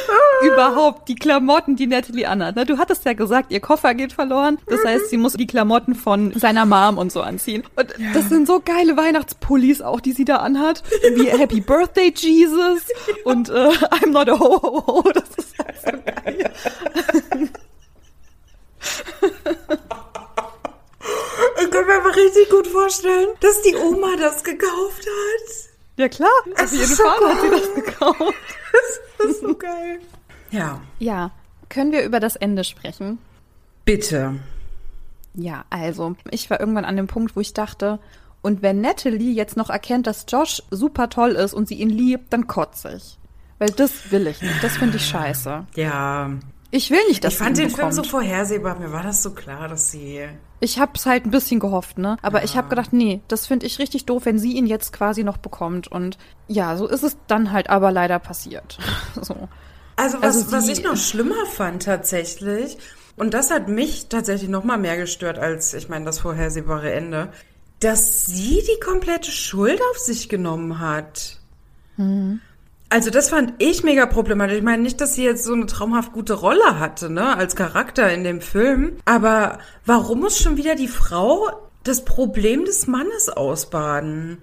[0.42, 2.56] Überhaupt die Klamotten, die Natalie anhat.
[2.68, 4.58] Du hattest ja gesagt, ihr Koffer geht verloren.
[4.66, 7.64] Das heißt, sie muss die Klamotten von seiner Mom und so anziehen.
[7.76, 8.12] Und ja.
[8.14, 10.82] das sind so geile Weihnachtspullis auch, die sie da anhat.
[11.14, 12.82] Wie Happy Birthday Jesus
[13.24, 15.12] und äh, I'm not a ho ho ho.
[15.12, 16.50] Das ist halt so geil.
[21.62, 25.66] Ich kann mir aber richtig gut vorstellen, dass die Oma das gekauft hat.
[25.96, 26.30] Ja klar,
[26.62, 28.34] auf jeden Fall hat sie das gekauft.
[29.18, 30.00] Das ist so geil.
[30.50, 30.80] Ja.
[30.98, 31.30] Ja.
[31.68, 33.18] Können wir über das Ende sprechen?
[33.84, 34.34] Bitte.
[35.34, 37.98] Ja, also, ich war irgendwann an dem Punkt, wo ich dachte,
[38.42, 42.32] und wenn Natalie jetzt noch erkennt, dass Josh super toll ist und sie ihn liebt,
[42.32, 43.18] dann kotze ich.
[43.58, 44.62] Weil das will ich nicht.
[44.62, 45.66] Das finde ich scheiße.
[45.74, 46.30] Ja.
[46.76, 47.94] Ich will nicht, dass Ich fand den bekommt.
[47.94, 48.78] Film so vorhersehbar.
[48.78, 50.28] Mir war das so klar, dass sie.
[50.60, 52.18] Ich hab's halt ein bisschen gehofft, ne?
[52.20, 52.44] Aber ja.
[52.44, 55.38] ich habe gedacht, nee, das finde ich richtig doof, wenn sie ihn jetzt quasi noch
[55.38, 55.88] bekommt.
[55.88, 56.18] Und
[56.48, 58.78] ja, so ist es dann halt aber leider passiert.
[59.22, 59.48] so.
[59.96, 62.76] Also was, also was ich noch schlimmer fand tatsächlich,
[63.16, 67.32] und das hat mich tatsächlich noch mal mehr gestört als, ich meine, das vorhersehbare Ende,
[67.80, 71.38] dass sie die komplette Schuld auf sich genommen hat.
[71.96, 72.42] Mhm.
[72.88, 74.58] Also das fand ich mega problematisch.
[74.58, 78.12] Ich meine nicht, dass sie jetzt so eine traumhaft gute Rolle hatte, ne, als Charakter
[78.12, 78.96] in dem Film.
[79.04, 81.48] Aber warum muss schon wieder die Frau
[81.82, 84.38] das Problem des Mannes ausbaden?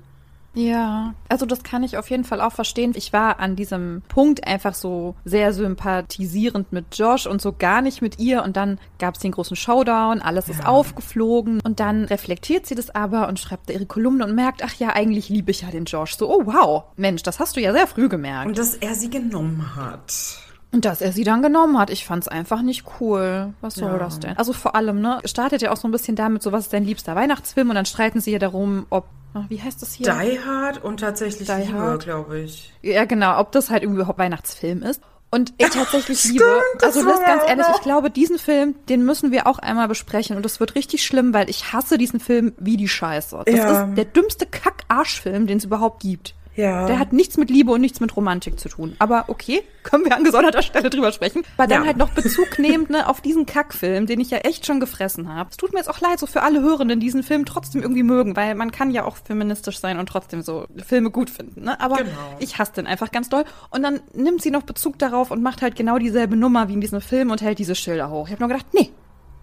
[0.56, 2.93] Ja, also das kann ich auf jeden Fall auch verstehen.
[2.95, 8.01] Ich war an diesem Punkt einfach so sehr sympathisierend mit Josh und so gar nicht
[8.01, 8.43] mit ihr.
[8.43, 10.54] Und dann gab es den großen Showdown, alles ja.
[10.54, 11.60] ist aufgeflogen.
[11.62, 15.30] Und dann reflektiert sie das aber und schreibt ihre Kolumne und merkt, ach ja, eigentlich
[15.30, 16.16] liebe ich ja den Josh.
[16.16, 18.47] So, oh wow, Mensch, das hast du ja sehr früh gemerkt.
[18.47, 20.43] Und dass er sie genommen hat.
[20.74, 23.53] Und dass er sie dann genommen hat, ich fand's einfach nicht cool.
[23.61, 23.97] Was soll ja.
[23.99, 24.36] das denn?
[24.38, 26.84] Also vor allem, ne, startet ja auch so ein bisschen damit, so was ist dein
[26.84, 27.69] liebster Weihnachtsfilm?
[27.69, 29.05] Und dann streiten sie ja darum, ob
[29.49, 30.05] wie heißt das hier?
[30.05, 32.71] Die Hard und tatsächlich Die Liebe, glaube ich.
[32.82, 35.01] Ja, genau, ob das halt irgendwie überhaupt Weihnachtsfilm ist.
[35.32, 39.32] Und ich tatsächlich Stimmt, liebe, also das ganz ehrlich, ich glaube, diesen Film, den müssen
[39.32, 40.38] wir auch einmal besprechen.
[40.38, 43.41] Und das wird richtig schlimm, weil ich hasse diesen Film wie die Scheiße.
[43.43, 43.86] Das ja.
[43.86, 46.36] ist der dümmste Kack-Arschfilm, den es überhaupt gibt.
[46.56, 46.86] Ja.
[46.86, 48.95] Der hat nichts mit Liebe und nichts mit Romantik zu tun.
[48.99, 51.43] Aber okay, können wir an gesonderter Stelle drüber sprechen.
[51.58, 51.88] Weil dann ja.
[51.88, 55.49] halt noch Bezug nehmend ne, auf diesen Kackfilm, den ich ja echt schon gefressen habe.
[55.49, 58.36] Es tut mir jetzt auch leid, so für alle Hörenden diesen Film trotzdem irgendwie mögen,
[58.36, 61.64] weil man kann ja auch feministisch sein und trotzdem so Filme gut finden.
[61.64, 61.80] Ne?
[61.80, 62.12] Aber genau.
[62.39, 63.45] ich hasse den einfach ganz doll.
[63.72, 66.82] Und dann nimmt sie noch Bezug darauf und macht halt genau dieselbe Nummer wie in
[66.82, 68.28] diesem Film und hält diese Schilder hoch.
[68.28, 68.91] Ich habe nur gedacht, nee,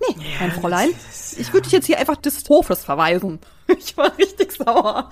[0.08, 0.90] Nee, ja, mein Fräulein.
[0.90, 1.40] Ist, ja.
[1.40, 3.38] Ich würde dich jetzt hier einfach des Hofes verweisen.
[3.78, 5.10] Ich war richtig sauer.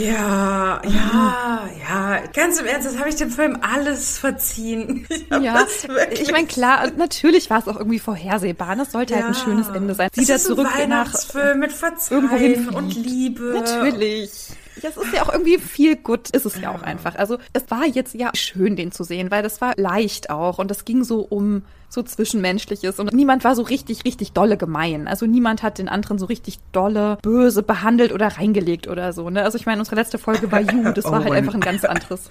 [0.00, 2.20] Ja, ja, ja.
[2.32, 5.06] Ganz im Ernst, das habe ich dem Film alles verziehen.
[5.30, 5.66] Ich ja,
[6.10, 8.74] ich meine, klar, natürlich war es auch irgendwie vorhersehbar.
[8.76, 9.20] Das sollte ja.
[9.20, 10.08] halt ein schönes Ende sein.
[10.12, 11.12] Sie da zurück ein nach
[11.54, 13.54] mit Verzeihen und Liebe.
[13.54, 14.48] Natürlich.
[14.82, 17.14] Das ist ja auch irgendwie viel gut, ist es ja auch einfach.
[17.16, 20.70] Also es war jetzt ja schön, den zu sehen, weil das war leicht auch und
[20.70, 25.08] es ging so um so Zwischenmenschliches und niemand war so richtig, richtig dolle gemein.
[25.08, 29.28] Also niemand hat den anderen so richtig dolle, böse behandelt oder reingelegt oder so.
[29.28, 29.42] Ne?
[29.42, 31.84] Also ich meine, unsere letzte Folge war You, das war oh halt einfach ein ganz
[31.84, 32.30] anderes.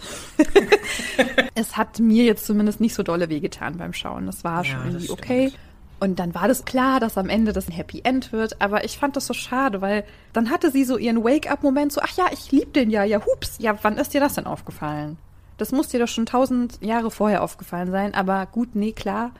[1.56, 4.26] es hat mir jetzt zumindest nicht so dolle wehgetan beim Schauen.
[4.26, 5.52] Das war ja, schon irgendwie okay.
[6.00, 8.62] Und dann war das klar, dass am Ende das ein Happy End wird.
[8.62, 12.16] Aber ich fand das so schade, weil dann hatte sie so ihren Wake-up-Moment so, ach
[12.16, 13.58] ja, ich lieb den ja, ja, hups.
[13.60, 15.18] Ja, wann ist dir das denn aufgefallen?
[15.60, 18.14] Das muss dir doch schon tausend Jahre vorher aufgefallen sein.
[18.16, 19.32] Aber gut, nee, klar.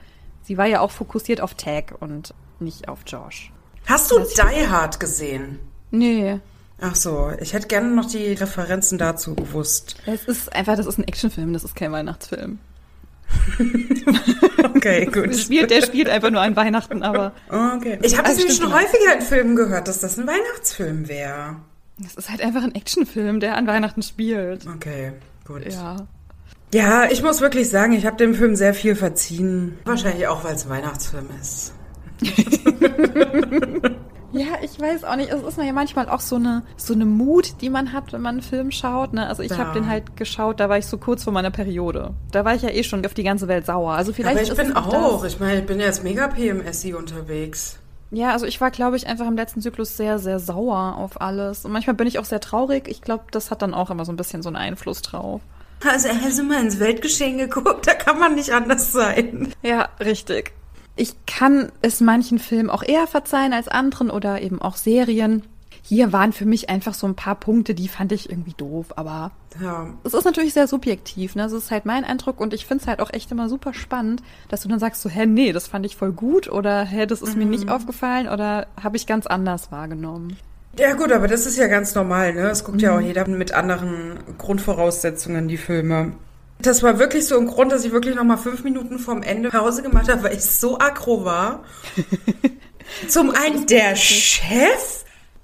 [0.42, 3.50] Sie war ja auch fokussiert auf Tag und nicht auf Josh.
[3.86, 5.58] Hast du Die Hard gesehen?
[5.90, 6.40] Nee.
[6.78, 9.96] Ach so, ich hätte gerne noch die Referenzen dazu gewusst.
[10.06, 12.58] Es ist einfach, das ist ein Actionfilm, das ist kein Weihnachtsfilm.
[14.74, 15.26] okay, gut.
[15.26, 17.32] Der spielt, der spielt einfach nur an Weihnachten, aber.
[17.48, 17.98] Okay.
[18.02, 21.56] Ich habe das schon häufiger in Filmen gehört, dass das ein Weihnachtsfilm wäre.
[21.98, 24.66] Das ist halt einfach ein Actionfilm, der an Weihnachten spielt.
[24.66, 25.12] Okay,
[25.50, 25.72] gut.
[25.72, 25.96] Ja.
[26.72, 29.76] Ja, ich muss wirklich sagen, ich habe dem Film sehr viel verziehen.
[29.84, 31.74] Wahrscheinlich auch, weil es Weihnachtsfilm ist.
[34.32, 35.32] Ja, ich weiß auch nicht.
[35.32, 38.36] Es ist ja manchmal auch so eine, so eine Mut, die man hat, wenn man
[38.36, 39.12] einen Film schaut.
[39.12, 39.26] Ne?
[39.26, 39.58] Also ich ja.
[39.58, 42.14] habe den halt geschaut, da war ich so kurz vor meiner Periode.
[42.30, 43.92] Da war ich ja eh schon auf die ganze Welt sauer.
[43.92, 45.22] Also vielleicht Aber ich bin auch.
[45.22, 45.32] Das.
[45.32, 47.79] Ich meine, ich bin jetzt mega PMSI unterwegs.
[48.10, 51.64] Ja, also ich war, glaube ich, einfach im letzten Zyklus sehr, sehr sauer auf alles.
[51.64, 52.88] Und manchmal bin ich auch sehr traurig.
[52.88, 55.40] Ich glaube, das hat dann auch immer so ein bisschen so einen Einfluss drauf.
[55.86, 59.54] Also hast du mal ins Weltgeschehen geguckt, da kann man nicht anders sein.
[59.62, 60.52] Ja, richtig.
[60.96, 65.42] Ich kann es manchen Filmen auch eher verzeihen als anderen oder eben auch Serien.
[65.90, 69.32] Hier waren für mich einfach so ein paar Punkte, die fand ich irgendwie doof, aber
[69.60, 69.88] ja.
[70.04, 71.42] es ist natürlich sehr subjektiv, ne?
[71.42, 74.22] Das ist halt mein Eindruck und ich finde es halt auch echt immer super spannend,
[74.46, 77.22] dass du dann sagst so, hä, nee, das fand ich voll gut oder hä, das
[77.22, 77.40] ist mhm.
[77.40, 77.70] mir nicht mhm.
[77.70, 80.36] aufgefallen oder habe ich ganz anders wahrgenommen.
[80.78, 82.50] Ja gut, aber das ist ja ganz normal, ne?
[82.50, 82.84] Es guckt mhm.
[82.84, 86.12] ja auch jeder mit anderen Grundvoraussetzungen die Filme.
[86.60, 89.48] Das war wirklich so ein Grund, dass ich wirklich noch mal fünf Minuten vorm Ende
[89.48, 91.64] Pause gemacht habe, weil ich so aggro war.
[93.08, 95.00] Zum einen der Chef.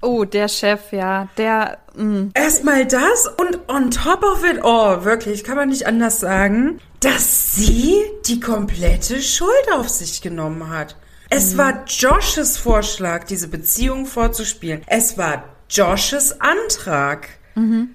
[0.07, 1.79] Oh, der Chef, ja, der.
[1.97, 2.29] Mm.
[2.35, 7.57] Erstmal das und on top of it all, wirklich, kann man nicht anders sagen, dass
[7.57, 7.97] sie
[8.27, 10.95] die komplette Schuld auf sich genommen hat.
[11.29, 11.59] Es mhm.
[11.59, 14.83] war Joshes Vorschlag, diese Beziehung vorzuspielen.
[14.87, 17.29] Es war Joshes Antrag.
[17.57, 17.91] Mhm.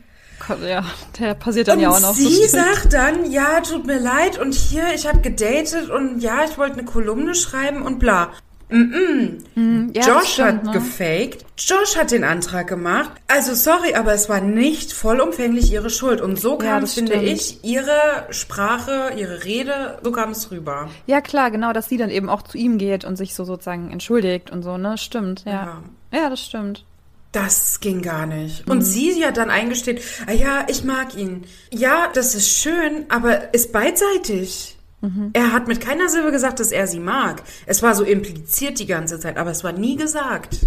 [0.68, 0.84] Ja,
[1.18, 2.16] der passiert dann und ja auch noch.
[2.16, 6.44] Sie so sagt dann, ja, tut mir leid und hier, ich habe gedatet und ja,
[6.44, 8.32] ich wollte eine Kolumne schreiben und bla.
[8.72, 9.96] Mm -mm.
[9.96, 10.72] Ja, Josh stimmt, hat ne?
[10.72, 11.46] gefaked.
[11.58, 13.12] Josh hat den Antrag gemacht.
[13.28, 16.22] Also sorry, aber es war nicht vollumfänglich ihre Schuld.
[16.22, 17.28] Und so kam, ja, finde stimmt.
[17.28, 20.90] ich, ihre Sprache, ihre Rede, so kam es rüber.
[21.06, 23.92] Ja, klar, genau, dass sie dann eben auch zu ihm geht und sich so sozusagen
[23.92, 24.98] entschuldigt und so, ne?
[24.98, 25.84] Stimmt, ja.
[26.12, 26.86] Ja, ja das stimmt.
[27.32, 28.70] Das ging gar nicht.
[28.70, 28.84] Und mhm.
[28.84, 31.46] sie ja dann eingesteht, ah ja, ich mag ihn.
[31.72, 34.78] Ja, das ist schön, aber ist beidseitig.
[35.02, 35.32] Mhm.
[35.34, 37.42] Er hat mit keiner Silbe gesagt, dass er sie mag.
[37.66, 40.66] Es war so impliziert die ganze Zeit, aber es war nie gesagt.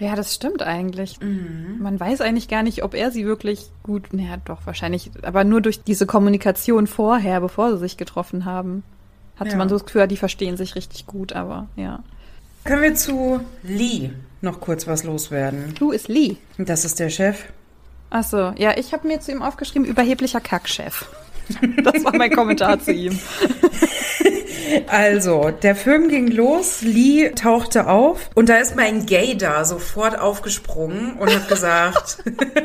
[0.00, 1.20] Ja, das stimmt eigentlich.
[1.20, 1.78] Mhm.
[1.80, 5.60] Man weiß eigentlich gar nicht, ob er sie wirklich gut, naja, doch, wahrscheinlich, aber nur
[5.60, 8.82] durch diese Kommunikation vorher, bevor sie sich getroffen haben,
[9.38, 9.56] hatte ja.
[9.56, 12.02] man so das Gefühl, die verstehen sich richtig gut, aber ja.
[12.64, 14.10] Können wir zu Lee
[14.42, 15.74] noch kurz was loswerden?
[15.78, 16.36] Who ist Lee?
[16.58, 17.44] Das ist der Chef.
[18.10, 21.08] Ach so, ja, ich habe mir zu ihm aufgeschrieben, überheblicher Kackchef.
[21.82, 23.18] Das war mein Kommentar zu ihm.
[24.86, 30.18] Also, der Film ging los, Lee tauchte auf und da ist mein Gay da sofort
[30.18, 32.62] aufgesprungen und hat gesagt, okay.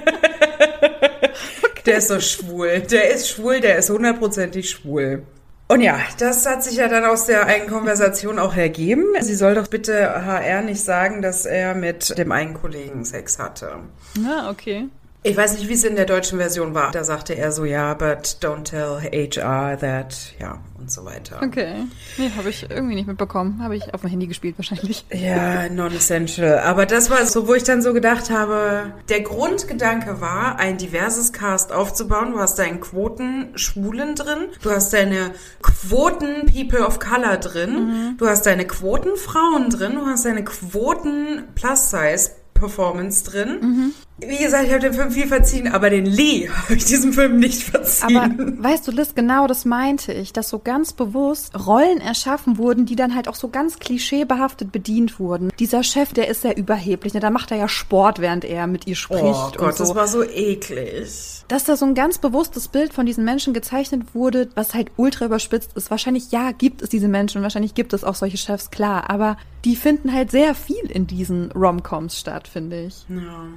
[1.85, 5.23] der ist so schwul, der ist schwul, der ist hundertprozentig schwul.
[5.67, 9.05] Und ja, das hat sich ja dann aus der einen Konversation auch ergeben.
[9.21, 13.79] Sie soll doch bitte HR nicht sagen, dass er mit dem einen Kollegen Sex hatte.
[14.23, 14.87] Ah, okay.
[15.25, 16.91] Ich weiß nicht, wie es in der deutschen Version war.
[16.91, 21.41] Da sagte er so, ja, but don't tell HR that, ja, und so weiter.
[21.41, 21.85] Okay.
[22.19, 23.59] Nee, habe ich irgendwie nicht mitbekommen.
[23.63, 25.03] Habe ich auf dem Handy gespielt wahrscheinlich.
[25.11, 26.59] Ja, non-essential.
[26.59, 31.33] Aber das war so, wo ich dann so gedacht habe, der Grundgedanke war, ein diverses
[31.33, 32.33] Cast aufzubauen.
[32.33, 35.31] Du hast deinen Quoten Schwulen drin, du hast deine
[35.63, 38.17] Quoten People of Color drin, mhm.
[38.17, 43.59] du hast deine Quoten Frauen drin, du hast deine Quoten Plus-Size Performance drin.
[43.61, 43.93] Mhm.
[44.17, 47.37] Wie gesagt, ich habe den Film viel verziehen, aber den Lee habe ich diesem Film
[47.37, 48.17] nicht verziehen.
[48.17, 52.85] Aber weißt du, Liz, genau das meinte ich, dass so ganz bewusst Rollen erschaffen wurden,
[52.85, 55.51] die dann halt auch so ganz klischeebehaftet bedient wurden.
[55.59, 57.19] Dieser Chef, der ist sehr überheblich, ne?
[57.19, 59.23] da macht er ja Sport, während er mit ihr spricht.
[59.23, 59.83] Oh Gott, so.
[59.83, 61.43] das war so eklig.
[61.49, 65.25] Dass da so ein ganz bewusstes Bild von diesen Menschen gezeichnet wurde, was halt ultra
[65.25, 65.91] überspitzt ist.
[65.91, 69.37] Wahrscheinlich, ja, gibt es diese Menschen und wahrscheinlich gibt es auch solche Chefs, klar, aber
[69.65, 73.05] die finden halt sehr viel in diesen Romcoms statt, finde ich.
[73.09, 73.47] Ja.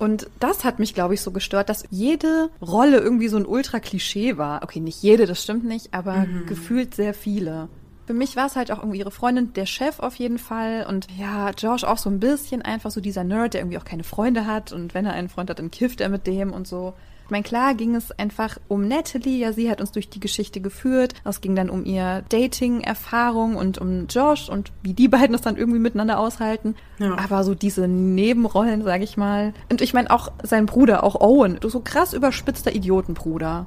[0.00, 4.38] Und das hat mich, glaube ich, so gestört, dass jede Rolle irgendwie so ein Ultra-Klischee
[4.38, 4.62] war.
[4.62, 6.46] Okay, nicht jede, das stimmt nicht, aber mhm.
[6.46, 7.68] gefühlt sehr viele.
[8.06, 10.86] Für mich war es halt auch irgendwie ihre Freundin, der Chef auf jeden Fall.
[10.88, 14.02] Und ja, Josh auch so ein bisschen einfach so dieser Nerd, der irgendwie auch keine
[14.02, 14.72] Freunde hat.
[14.72, 16.94] Und wenn er einen Freund hat, dann kifft er mit dem und so.
[17.30, 20.60] Ich meine, klar ging es einfach um Natalie, ja, sie hat uns durch die Geschichte
[20.60, 21.14] geführt.
[21.24, 25.56] Es ging dann um ihr Dating-Erfahrung und um Josh und wie die beiden das dann
[25.56, 26.74] irgendwie miteinander aushalten.
[26.98, 27.16] Ja.
[27.16, 29.54] Aber so diese Nebenrollen, sag ich mal.
[29.70, 33.66] Und ich meine auch sein Bruder, auch Owen, so krass überspitzter Idiotenbruder.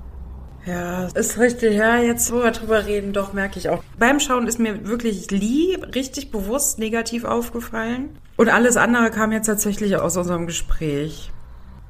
[0.65, 1.75] Ja, ist richtig.
[1.75, 3.81] Ja, jetzt, wo wir drüber reden, doch merke ich auch.
[3.97, 8.09] Beim Schauen ist mir wirklich Lee richtig bewusst negativ aufgefallen.
[8.35, 11.31] Und alles andere kam jetzt tatsächlich aus unserem Gespräch.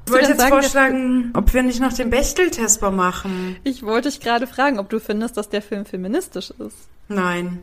[0.06, 3.56] Ich wollte jetzt sagen, vorschlagen, ob wir nicht noch den Bechtel-Test mal machen.
[3.64, 6.76] Ich wollte dich gerade fragen, ob du findest, dass der Film feministisch ist.
[7.08, 7.60] Nein.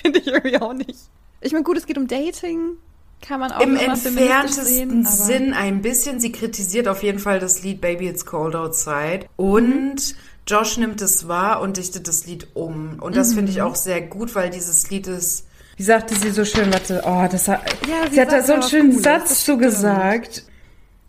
[0.00, 0.98] Finde ich irgendwie auch nicht.
[1.40, 2.76] Ich meine, gut, es geht um Dating.
[3.20, 6.18] Kann man auch Im entferntesten sehen, Sinn ein bisschen.
[6.18, 9.26] Sie kritisiert auf jeden Fall das Lied Baby It's Cold Outside.
[9.36, 10.16] Und
[10.46, 12.98] Josh nimmt es wahr und dichtet das Lied um.
[13.00, 13.34] Und das mhm.
[13.36, 15.46] finde ich auch sehr gut, weil dieses Lied ist.
[15.76, 18.54] Wie sagte sie so schön, warte, oh, das hat, ja, sie, sie hat da so
[18.54, 20.44] einen schönen cool, Satz zu gesagt.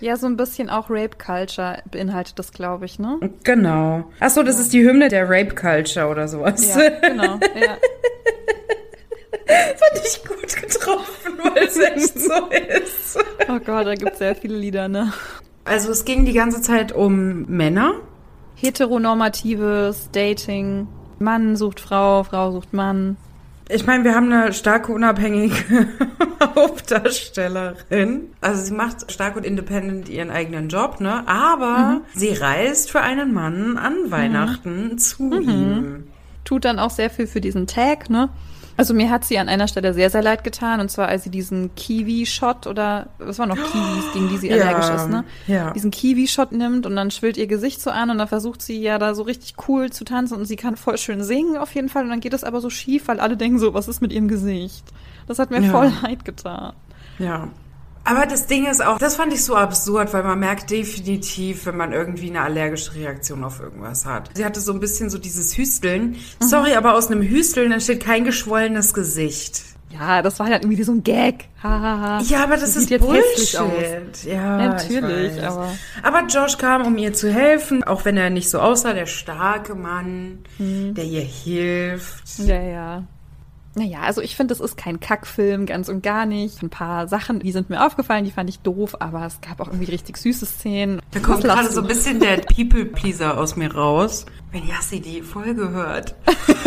[0.03, 3.21] Ja, so ein bisschen auch Rape Culture beinhaltet das, glaube ich, ne?
[3.45, 4.03] Genau.
[4.19, 4.61] Ach so, das ja.
[4.63, 6.75] ist die Hymne der Rape Culture oder sowas.
[6.75, 7.39] Ja, genau.
[7.55, 7.77] Ja.
[9.47, 13.17] Fand ich gut getroffen, weil es echt so ist.
[13.47, 15.13] Oh Gott, da gibt es sehr viele Lieder, ne?
[15.63, 17.93] Also es ging die ganze Zeit um Männer.
[18.55, 20.89] Heteronormatives Dating.
[21.19, 23.15] Mann sucht Frau, Frau sucht Mann.
[23.69, 25.55] Ich meine, wir haben eine starke, unabhängige
[26.55, 28.29] Hauptdarstellerin.
[28.41, 31.27] Also sie macht stark und independent ihren eigenen Job, ne?
[31.27, 32.01] Aber mhm.
[32.13, 34.97] sie reist für einen Mann an Weihnachten mhm.
[34.97, 35.49] zu mhm.
[35.49, 36.03] ihm.
[36.43, 38.29] Tut dann auch sehr viel für diesen Tag, ne?
[38.75, 40.79] Also mir hat sie an einer Stelle sehr, sehr leid getan.
[40.79, 44.55] Und zwar, als sie diesen Kiwi-Shot oder, was war noch Kiwis, gegen die sie ja,
[44.55, 45.23] allergisch ist, ne?
[45.47, 45.71] Ja.
[45.71, 48.97] Diesen Kiwi-Shot nimmt und dann schwillt ihr Gesicht so an und dann versucht sie ja
[48.97, 52.03] da so richtig cool zu tanzen und sie kann voll schön singen auf jeden Fall.
[52.03, 54.27] Und dann geht es aber so schief, weil alle denken so, was ist mit ihrem
[54.27, 54.85] Gesicht?
[55.27, 55.71] Das hat mir ja.
[55.71, 56.73] voll leid getan.
[57.19, 57.49] Ja.
[58.05, 61.77] Aber das Ding ist auch, das fand ich so absurd, weil man merkt definitiv, wenn
[61.77, 64.29] man irgendwie eine allergische Reaktion auf irgendwas hat.
[64.33, 66.11] Sie hatte so ein bisschen so dieses Hüsteln.
[66.11, 66.17] Mhm.
[66.39, 69.63] Sorry, aber aus einem Hüsteln entsteht kein geschwollenes Gesicht.
[69.93, 71.45] Ja, das war halt irgendwie so ein Gag.
[71.61, 72.21] Ha, ha, ha.
[72.23, 74.23] Ja, aber das, das ist Bullshit.
[74.25, 75.71] Ja, natürlich, aber.
[76.01, 79.75] Aber Josh kam, um ihr zu helfen, auch wenn er nicht so aussah, der starke
[79.75, 80.95] Mann, mhm.
[80.95, 82.39] der ihr hilft.
[82.39, 83.03] Ja, ja.
[83.75, 86.61] Naja, also ich finde, es ist kein Kackfilm, ganz und gar nicht.
[86.61, 89.67] Ein paar Sachen, die sind mir aufgefallen, die fand ich doof, aber es gab auch
[89.67, 91.01] irgendwie richtig süße Szenen.
[91.11, 95.71] Da kommt gerade so ein bisschen der People-Pleaser aus mir raus, wenn Yassi die Folge
[95.71, 96.15] hört.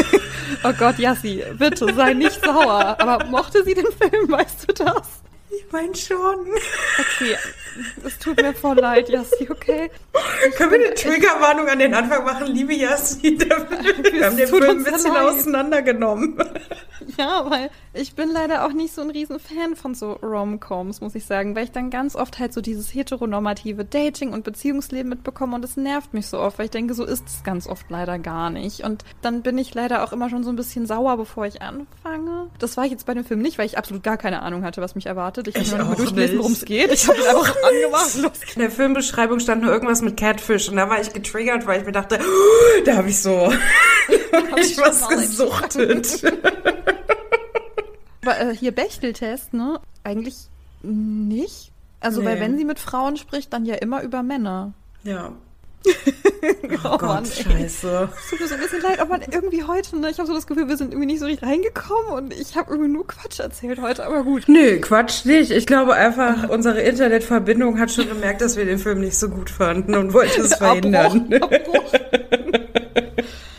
[0.64, 2.96] oh Gott, Yassi, bitte sei nicht sauer.
[2.98, 5.22] Aber mochte sie den Film, weißt du das?
[5.50, 6.46] Ich meine schon.
[6.98, 7.36] Okay,
[8.04, 9.90] es tut mir voll leid, Yassi, okay?
[10.48, 12.46] Ich Können wir eine Triggerwarnung an den Anfang machen?
[12.46, 15.22] Liebe Yassi, wir haben den Film ein bisschen leid.
[15.22, 16.36] auseinandergenommen.
[17.18, 21.14] Ja, weil ich bin leider auch nicht so ein riesen Fan von so Rom-Coms, muss
[21.14, 25.54] ich sagen, weil ich dann ganz oft halt so dieses heteronormative Dating und Beziehungsleben mitbekomme
[25.54, 28.18] und es nervt mich so oft, weil ich denke, so ist es ganz oft leider
[28.18, 28.80] gar nicht.
[28.80, 32.50] Und dann bin ich leider auch immer schon so ein bisschen sauer, bevor ich anfange.
[32.58, 34.82] Das war ich jetzt bei dem Film nicht, weil ich absolut gar keine Ahnung hatte,
[34.82, 35.35] was mich erwartet.
[35.54, 36.92] Ich habe nur durchgelesen, worum es geht.
[36.92, 38.16] Ich habe einfach angemacht.
[38.16, 38.32] Los.
[38.54, 41.86] In der Filmbeschreibung stand nur irgendwas mit Catfish und da war ich getriggert, weil ich
[41.86, 43.52] mir dachte, oh, da habe ich so
[44.32, 46.22] hab ich was gesuchtet.
[48.22, 49.80] Aber äh, hier Bechteltest, ne?
[50.02, 50.34] Eigentlich
[50.82, 51.72] nicht.
[52.00, 52.26] Also, nee.
[52.26, 54.72] weil wenn sie mit Frauen spricht, dann ja immer über Männer.
[55.04, 55.32] Ja.
[55.84, 55.90] Oh,
[56.74, 58.08] oh Gott, Mann, scheiße.
[58.16, 60.10] Es tut mir so ein bisschen leid, aber irgendwie heute, ne?
[60.10, 62.70] Ich habe so das Gefühl, wir sind irgendwie nicht so richtig reingekommen und ich habe
[62.70, 64.44] irgendwie nur Quatsch erzählt heute, aber gut.
[64.48, 65.50] Nö, Quatsch nicht.
[65.50, 69.50] Ich glaube einfach, unsere Internetverbindung hat schon gemerkt, dass wir den Film nicht so gut
[69.50, 71.32] fanden und wollte es verhindern.
[71.32, 71.92] Abbruch, Abbruch.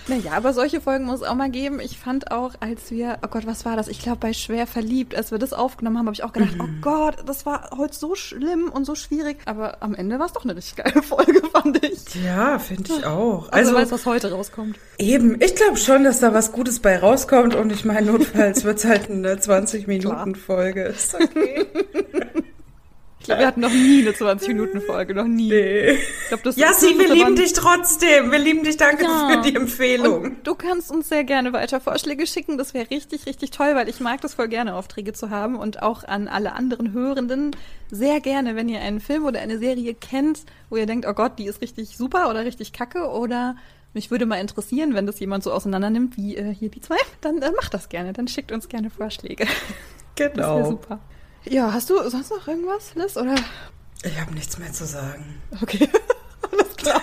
[0.07, 1.79] Naja, aber solche Folgen muss es auch mal geben.
[1.81, 3.89] Ich fand auch, als wir, oh Gott, was war das?
[3.89, 6.61] Ich glaube, bei Schwer verliebt, als wir das aufgenommen haben, habe ich auch gedacht, mhm.
[6.61, 9.39] oh Gott, das war heute so schlimm und so schwierig.
[9.45, 12.15] Aber am Ende war es doch eine richtig geile Folge, fand ich.
[12.23, 13.49] Ja, finde ich auch.
[13.51, 14.77] Also, also weiß, was heute rauskommt.
[14.97, 18.77] Eben, ich glaube schon, dass da was Gutes bei rauskommt und ich meine, notfalls wird
[18.77, 20.83] es halt eine 20-Minuten-Folge.
[20.83, 21.65] Ist okay.
[23.25, 25.49] glaube, wir hatten noch nie eine 20-Minuten-Folge, noch nie.
[25.49, 25.91] Nee.
[25.91, 28.31] Ich glaub, das Jassi, wir lieben dich trotzdem.
[28.31, 28.77] Wir lieben dich.
[28.77, 29.29] Danke ja.
[29.29, 30.23] für die Empfehlung.
[30.23, 32.57] Und du kannst uns sehr gerne weiter Vorschläge schicken.
[32.57, 35.55] Das wäre richtig, richtig toll, weil ich mag das voll gerne, Aufträge zu haben.
[35.55, 37.55] Und auch an alle anderen Hörenden
[37.89, 41.39] sehr gerne, wenn ihr einen Film oder eine Serie kennt, wo ihr denkt, oh Gott,
[41.39, 43.55] die ist richtig super oder richtig kacke oder
[43.93, 46.97] mich würde mal interessieren, wenn das jemand so auseinander nimmt wie äh, hier die zwei,
[47.21, 48.13] dann äh, macht das gerne.
[48.13, 49.47] Dann schickt uns gerne Vorschläge.
[50.15, 50.35] Genau.
[50.35, 50.99] Das wäre super.
[51.49, 53.17] Ja, hast du sonst noch irgendwas, Liz?
[53.17, 53.35] Oder?
[54.03, 55.41] Ich habe nichts mehr zu sagen.
[55.61, 55.87] Okay,
[56.51, 57.01] alles klar.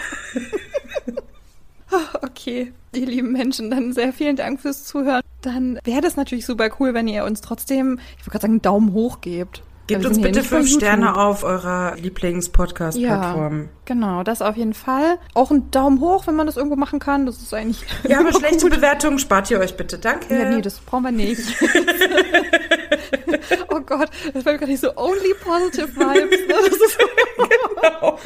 [1.90, 5.22] Ah, okay, ihr lieben Menschen, dann sehr vielen Dank fürs Zuhören.
[5.42, 8.62] Dann wäre das natürlich super cool, wenn ihr uns trotzdem, ich würde gerade sagen, einen
[8.62, 9.62] Daumen hoch gebt.
[9.86, 13.60] Gebt uns bitte fünf Sterne auf eurer Lieblings-Podcast-Plattform.
[13.60, 15.18] Ja, genau, das auf jeden Fall.
[15.34, 17.26] Auch einen Daumen hoch, wenn man das irgendwo machen kann.
[17.26, 17.84] Das ist eigentlich.
[18.08, 19.98] Ja, aber schlechte Bewertungen spart ihr euch bitte.
[19.98, 20.34] Danke.
[20.34, 21.38] Ja, nee, das brauchen wir nicht.
[23.68, 26.46] oh Gott, das war gerade nicht so only positive vibes.
[26.46, 26.54] Ne?
[26.54, 26.98] Das ist
[27.36, 28.18] genau.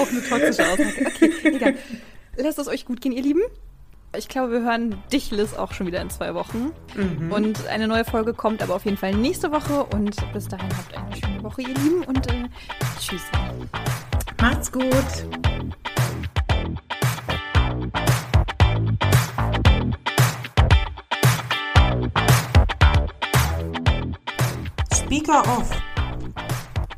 [0.00, 1.06] auch eine toxische Aussage.
[1.06, 1.74] Okay, egal.
[2.36, 3.42] Lasst es euch gut gehen, ihr Lieben.
[4.16, 6.72] Ich glaube, wir hören dich, Liz, auch schon wieder in zwei Wochen.
[6.94, 7.32] Mhm.
[7.32, 9.84] Und eine neue Folge kommt aber auf jeden Fall nächste Woche.
[9.84, 12.04] Und bis dahin habt eine schöne Woche, ihr Lieben.
[12.04, 12.44] Und äh,
[13.00, 13.22] tschüss.
[14.40, 14.94] Macht's gut.
[25.14, 25.70] Speaker off.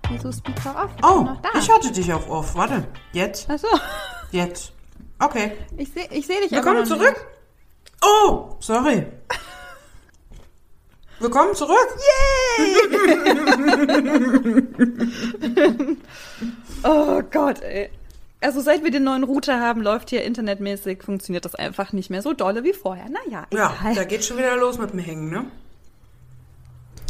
[0.09, 0.91] Wieso Speaker off?
[1.03, 2.55] Oh, ich hatte dich auf off.
[2.55, 3.47] Warte, jetzt.
[3.51, 3.67] Ach so.
[4.33, 4.73] Jetzt.
[5.19, 5.53] Okay.
[5.77, 7.15] Ich sehe ich seh dich Willkommen zurück.
[8.03, 9.07] Oh, sorry.
[11.21, 11.77] Willkommen zurück.
[12.59, 12.87] Nicht.
[16.85, 17.91] Oh Gott, ey.
[18.41, 22.23] Also seit wir den neuen Router haben, läuft hier internetmäßig, funktioniert das einfach nicht mehr
[22.23, 23.07] so dolle wie vorher.
[23.09, 23.95] Naja, Ja, egal.
[23.95, 25.47] da geht schon wieder los mit dem Hängen, ne?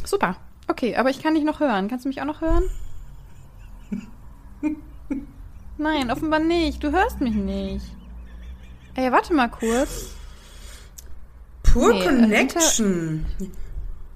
[0.04, 0.36] Super.
[0.68, 1.88] Okay, aber ich kann dich noch hören.
[1.88, 2.64] Kannst du mich auch noch hören?
[5.78, 6.82] Nein, offenbar nicht.
[6.82, 7.86] Du hörst mich nicht.
[8.94, 10.10] Ey, warte mal kurz.
[11.62, 13.26] Pure Nee, äh, Connection.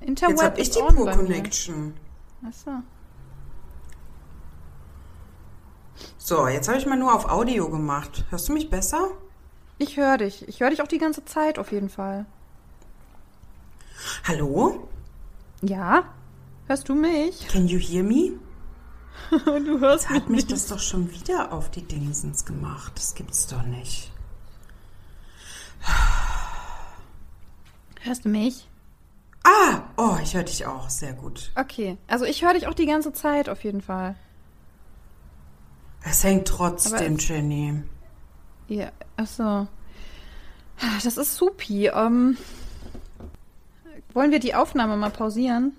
[0.00, 1.10] Interweb Jetzt hab ich die mir.
[1.12, 1.94] Connection.
[2.46, 2.70] Achso.
[6.16, 8.24] So, jetzt habe ich mal nur auf Audio gemacht.
[8.30, 9.08] Hörst du mich besser?
[9.78, 10.48] Ich höre dich.
[10.48, 12.24] Ich höre dich auch die ganze Zeit auf jeden Fall.
[14.26, 14.88] Hallo?
[15.60, 16.04] Ja?
[16.70, 17.48] Hörst du mich?
[17.52, 18.38] Can you hear me?
[19.32, 22.92] du hörst Hat mich das doch schon wieder auf die Dingsens gemacht.
[22.94, 24.12] Das gibt's doch nicht.
[28.02, 28.68] Hörst du mich?
[29.42, 30.88] Ah, oh, ich höre dich auch.
[30.90, 31.50] Sehr gut.
[31.56, 31.98] Okay.
[32.06, 34.14] Also ich höre dich auch die ganze Zeit auf jeden Fall.
[36.04, 37.82] Es hängt trotzdem, Aber Jenny.
[38.68, 39.66] Ja, achso.
[41.02, 41.88] Das ist supi.
[41.88, 42.36] Ähm,
[44.14, 45.72] wollen wir die Aufnahme mal pausieren?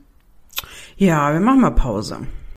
[1.02, 2.20] Ja, wir machen mal Pause.